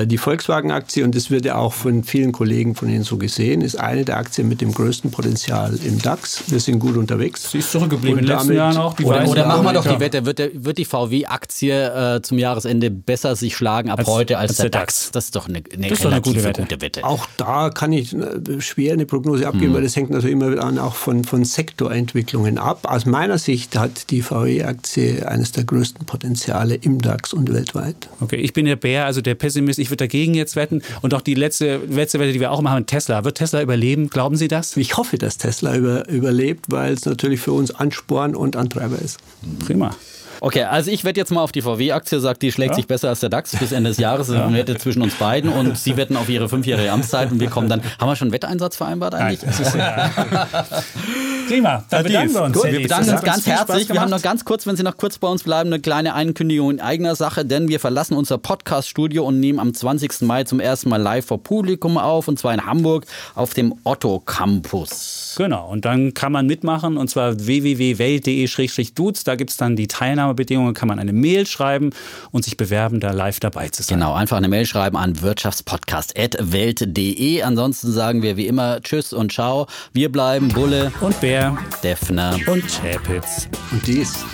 die 0.04 0.18
Volkswagen-Aktie, 0.18 1.04
und 1.04 1.16
das 1.16 1.32
wird 1.32 1.46
ja 1.46 1.56
auch 1.56 1.74
von 1.74 2.04
vielen 2.04 2.32
Kollegen 2.32 2.76
von 2.76 2.90
Ihnen 2.90 3.04
so 3.04 3.18
gesehen, 3.18 3.62
ist 3.62 3.80
eine 3.80 4.04
der 4.04 4.18
Aktien 4.18 4.48
mit 4.48 4.62
dem 4.62 4.74
größten 4.74 5.12
Potenzial 5.12 5.78
im 5.84 6.02
DAX. 6.02 6.44
Wir 6.48 6.60
sind 6.60 6.80
gut 6.80 6.98
unterwegs. 6.98 7.52
Sie 7.52 7.60
ist 7.60 7.72
zurückgeblieben 7.72 8.20
in 8.20 8.26
den 8.26 8.36
letzten 8.36 8.54
Jahren 8.54 8.78
auch. 8.78 9.00
oder, 9.00 9.28
oder 9.28 9.46
machen 9.46 9.64
wir 9.64 9.74
doch 9.74 9.88
die 9.88 10.00
Wette, 10.00 10.26
wird, 10.26 10.40
der, 10.40 10.50
wird 10.54 10.78
die 10.78 10.86
VW-Aktie 10.86 12.16
äh, 12.16 12.22
zum 12.22 12.38
Jahresende 12.38 12.90
besser 12.92 13.36
sich 13.36 13.56
schlagen 13.56 13.90
ab 13.90 14.00
als, 14.00 14.08
heute 14.08 14.38
als, 14.38 14.52
als 14.52 14.58
der, 14.58 14.70
DAX? 14.70 14.86
DAX? 14.86 15.12
Das 15.12 15.26
ist 15.26 15.36
doch 15.36 15.48
eine, 15.48 15.62
eine, 15.74 15.88
das 15.88 16.06
eine 16.06 16.22
gute, 16.22 16.44
Wette. 16.44 16.62
gute, 16.62 16.82
Wette. 16.82 17.04
Auch 17.04 17.28
da 17.38 17.70
kann 17.70 17.94
ich 17.94 18.14
äh, 18.14 18.60
schwer 18.60 18.94
eine 18.94 19.06
Prognose 19.06 19.48
abgeben, 19.48 19.68
hm. 19.68 19.74
weil 19.76 19.84
das 19.84 19.96
hängt 19.96 20.10
natürlich 20.10 20.34
immer 20.34 20.62
an, 20.62 20.80
auch 20.80 20.96
von, 20.96 21.24
von 21.24 21.46
Sektorentwicklungen 21.46 22.58
ab. 22.58 22.80
Aus 22.84 23.06
meiner 23.06 23.38
Sicht 23.38 23.78
hat 23.78 24.10
die 24.12 24.22
VW-Aktie 24.22 25.28
eines 25.28 25.52
der 25.52 25.64
größten 25.64 26.06
Potenziale 26.06 26.76
im 26.76 27.02
DAX 27.02 27.34
und 27.34 27.54
weltweit. 27.54 28.10
Okay, 28.20 28.38
ich 28.38 28.54
bin 28.54 28.66
der 28.66 28.76
Bär, 28.76 29.06
also 29.06 29.22
der 29.22 29.36
Pessimist 29.36 29.80
ich 29.86 29.92
würde 29.92 30.04
dagegen 30.04 30.34
jetzt 30.34 30.56
wetten. 30.56 30.82
Und 31.02 31.14
auch 31.14 31.22
die 31.22 31.36
letzte, 31.36 31.78
letzte 31.88 32.20
Wette, 32.20 32.34
die 32.34 32.40
wir 32.40 32.52
auch 32.52 32.62
machen, 32.62 32.86
Tesla. 32.86 33.24
Wird 33.24 33.38
Tesla 33.38 33.62
überleben? 33.62 34.10
Glauben 34.10 34.36
Sie 34.36 34.48
das? 34.48 34.76
Ich 34.78 34.98
hoffe, 34.98 35.18
dass 35.18 35.38
Tesla 35.38 35.76
über, 35.76 36.08
überlebt, 36.10 36.66
weil 36.70 36.94
es 36.94 37.06
natürlich 37.06 37.40
für 37.40 37.54
uns 37.54 37.72
Ansporn 37.72 38.36
und 38.36 38.56
Antreiber 38.56 39.00
ist. 39.00 39.20
Prima. 39.66 39.96
Okay, 40.42 40.64
also 40.64 40.92
ich 40.92 41.04
wette 41.04 41.20
jetzt 41.20 41.32
mal 41.32 41.42
auf 41.42 41.52
die 41.52 41.62
VW-Aktie, 41.62 42.20
sagt, 42.20 42.42
die 42.42 42.52
schlägt 42.52 42.72
ja? 42.72 42.76
sich 42.76 42.88
besser 42.88 43.10
als 43.10 43.20
der 43.20 43.30
DAX 43.30 43.56
bis 43.56 43.72
Ende 43.72 43.90
des 43.90 43.98
Jahres. 43.98 44.28
Das 44.28 44.36
ist 44.36 44.42
eine 44.42 44.58
Wette 44.58 44.78
zwischen 44.78 45.02
uns 45.02 45.16
beiden 45.16 45.50
und 45.50 45.78
Sie 45.78 45.98
wetten 45.98 46.18
auf 46.18 46.30
Ihre 46.30 46.50
fünfjährige 46.50 46.92
Amtszeit 46.92 47.32
und 47.32 47.40
wir 47.40 47.50
kommen 47.50 47.70
dann. 47.70 47.82
Haben 48.00 48.10
wir 48.10 48.16
schon 48.16 48.28
einen 48.28 48.34
Wetteinsatz 48.34 48.76
vereinbart 48.76 49.16
eigentlich? 49.16 49.42
Nein. 49.76 50.12
Prima, 51.48 51.84
dann 51.90 52.04
bedanken 52.04 52.34
wir 52.34 52.44
uns. 52.44 52.58
Gut, 52.58 52.72
wir 52.72 52.82
bedanken 52.82 53.12
uns 53.12 53.22
ganz 53.22 53.46
herzlich. 53.46 53.90
Wir 53.90 54.02
haben 54.02 54.10
noch 54.10 54.22
ganz 54.22 54.46
kurz, 54.46 54.66
wenn 54.66 54.76
Sie 54.76 54.84
noch 54.84 54.98
kurz 54.98 55.20
bei 55.20 55.28
uns 55.28 55.44
bleiben, 55.44 55.72
eine 55.72 55.80
kleine 55.80 56.16
Einkündigung 56.16 56.72
in 56.72 56.80
eigener 56.80 57.16
Sache, 57.16 57.46
denn 57.46 57.68
wir 57.68 57.80
verlassen 57.80 58.16
unser 58.16 58.38
Podcast-Studio 58.38 59.26
und 59.26 59.40
nehmen 59.40 59.60
am 59.60 59.74
20. 59.74 60.22
Mai 60.22 60.44
zum 60.44 60.60
ersten 60.60 60.90
Mal 60.90 61.02
live 61.02 61.26
vor 61.26 61.42
Publikum 61.42 61.98
auf 61.98 62.28
und 62.28 62.40
zwar 62.40 62.54
in 62.54 62.66
Hamburg 62.66 63.06
auf 63.36 63.54
dem 63.54 63.76
Otto 63.84 64.22
Campus. 64.26 65.36
Genau, 65.38 65.70
und 65.70 65.86
dann 65.86 66.14
kann 66.14 66.32
man 66.32 66.48
mitmachen 66.48 66.98
und 66.98 67.10
zwar 67.10 67.46
www.welt.de-dudes. 67.46 69.24
Da 69.24 69.36
gibt 69.36 69.52
es 69.52 69.58
dann 69.58 69.76
die 69.76 69.88
Teilnahmebedingungen, 70.26 70.74
kann 70.74 70.88
man 70.88 70.98
eine 71.00 71.14
Mail 71.14 71.46
schreiben 71.46 71.92
und 72.32 72.44
sich 72.44 72.58
bewerben, 72.58 73.00
da 73.00 73.12
live 73.12 73.40
dabei 73.40 73.70
zu 73.70 73.84
sein. 73.84 74.00
Genau, 74.00 74.14
einfach 74.14 74.38
eine 74.38 74.48
Mail 74.48 74.66
schreiben 74.66 74.98
an 74.98 75.22
wirtschaftspodcast.welt.de. 75.22 77.44
Ansonsten 77.44 77.92
sagen 77.92 78.24
wir 78.24 78.38
wie 78.38 78.48
immer 78.48 78.82
Tschüss 78.82 79.14
und 79.14 79.32
Ciao. 79.32 79.68
Wir 79.94 80.12
bleiben 80.12 80.48
Bulle 80.50 80.92
und 81.02 81.22
Bär, 81.22 81.56
Defner 81.84 82.40
und 82.48 82.64
Chapitz. 82.68 83.48
Und 83.72 83.86
dies. 83.86 84.26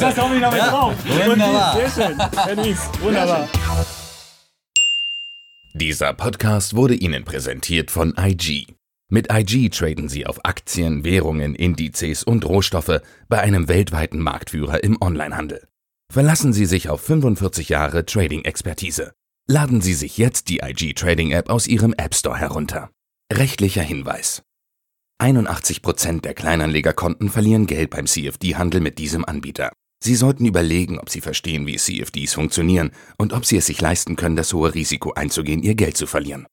das 0.00 0.14
komme 0.14 0.36
ich 0.36 0.42
noch 0.42 0.52
mit 0.52 0.60
ja, 0.60 0.70
drauf. 0.70 0.94
Wunderbar. 1.26 1.74
Sehr 1.74 1.90
schön. 1.90 2.16
Denise, 2.46 2.82
wunderbar. 3.00 3.48
Dieser 5.72 6.12
Podcast 6.14 6.74
wurde 6.74 6.94
Ihnen 6.94 7.24
präsentiert 7.24 7.92
von 7.92 8.12
IG. 8.18 8.66
Mit 9.12 9.26
IG 9.32 9.70
traden 9.70 10.08
Sie 10.08 10.24
auf 10.24 10.44
Aktien, 10.44 11.02
Währungen, 11.02 11.56
Indizes 11.56 12.22
und 12.22 12.46
Rohstoffe 12.46 13.00
bei 13.28 13.40
einem 13.40 13.66
weltweiten 13.66 14.20
Marktführer 14.20 14.84
im 14.84 14.96
Onlinehandel. 15.00 15.66
Verlassen 16.12 16.52
Sie 16.52 16.64
sich 16.64 16.88
auf 16.88 17.00
45 17.00 17.68
Jahre 17.68 18.06
Trading-Expertise. 18.06 19.12
Laden 19.48 19.80
Sie 19.80 19.94
sich 19.94 20.16
jetzt 20.16 20.48
die 20.48 20.60
IG 20.60 20.94
Trading 20.94 21.32
App 21.32 21.50
aus 21.50 21.66
Ihrem 21.66 21.92
App 21.92 22.14
Store 22.14 22.38
herunter. 22.38 22.90
Rechtlicher 23.32 23.82
Hinweis. 23.82 24.42
81% 25.20 26.20
der 26.20 26.34
Kleinanlegerkonten 26.34 27.30
verlieren 27.30 27.66
Geld 27.66 27.90
beim 27.90 28.06
CFD-Handel 28.06 28.80
mit 28.80 28.98
diesem 28.98 29.24
Anbieter. 29.24 29.72
Sie 30.02 30.14
sollten 30.14 30.46
überlegen, 30.46 31.00
ob 31.00 31.10
Sie 31.10 31.20
verstehen, 31.20 31.66
wie 31.66 31.76
CFDs 31.76 32.34
funktionieren 32.34 32.92
und 33.18 33.32
ob 33.32 33.44
Sie 33.44 33.56
es 33.56 33.66
sich 33.66 33.80
leisten 33.80 34.14
können, 34.14 34.36
das 34.36 34.52
hohe 34.52 34.72
Risiko 34.72 35.14
einzugehen, 35.14 35.64
Ihr 35.64 35.74
Geld 35.74 35.96
zu 35.96 36.06
verlieren. 36.06 36.46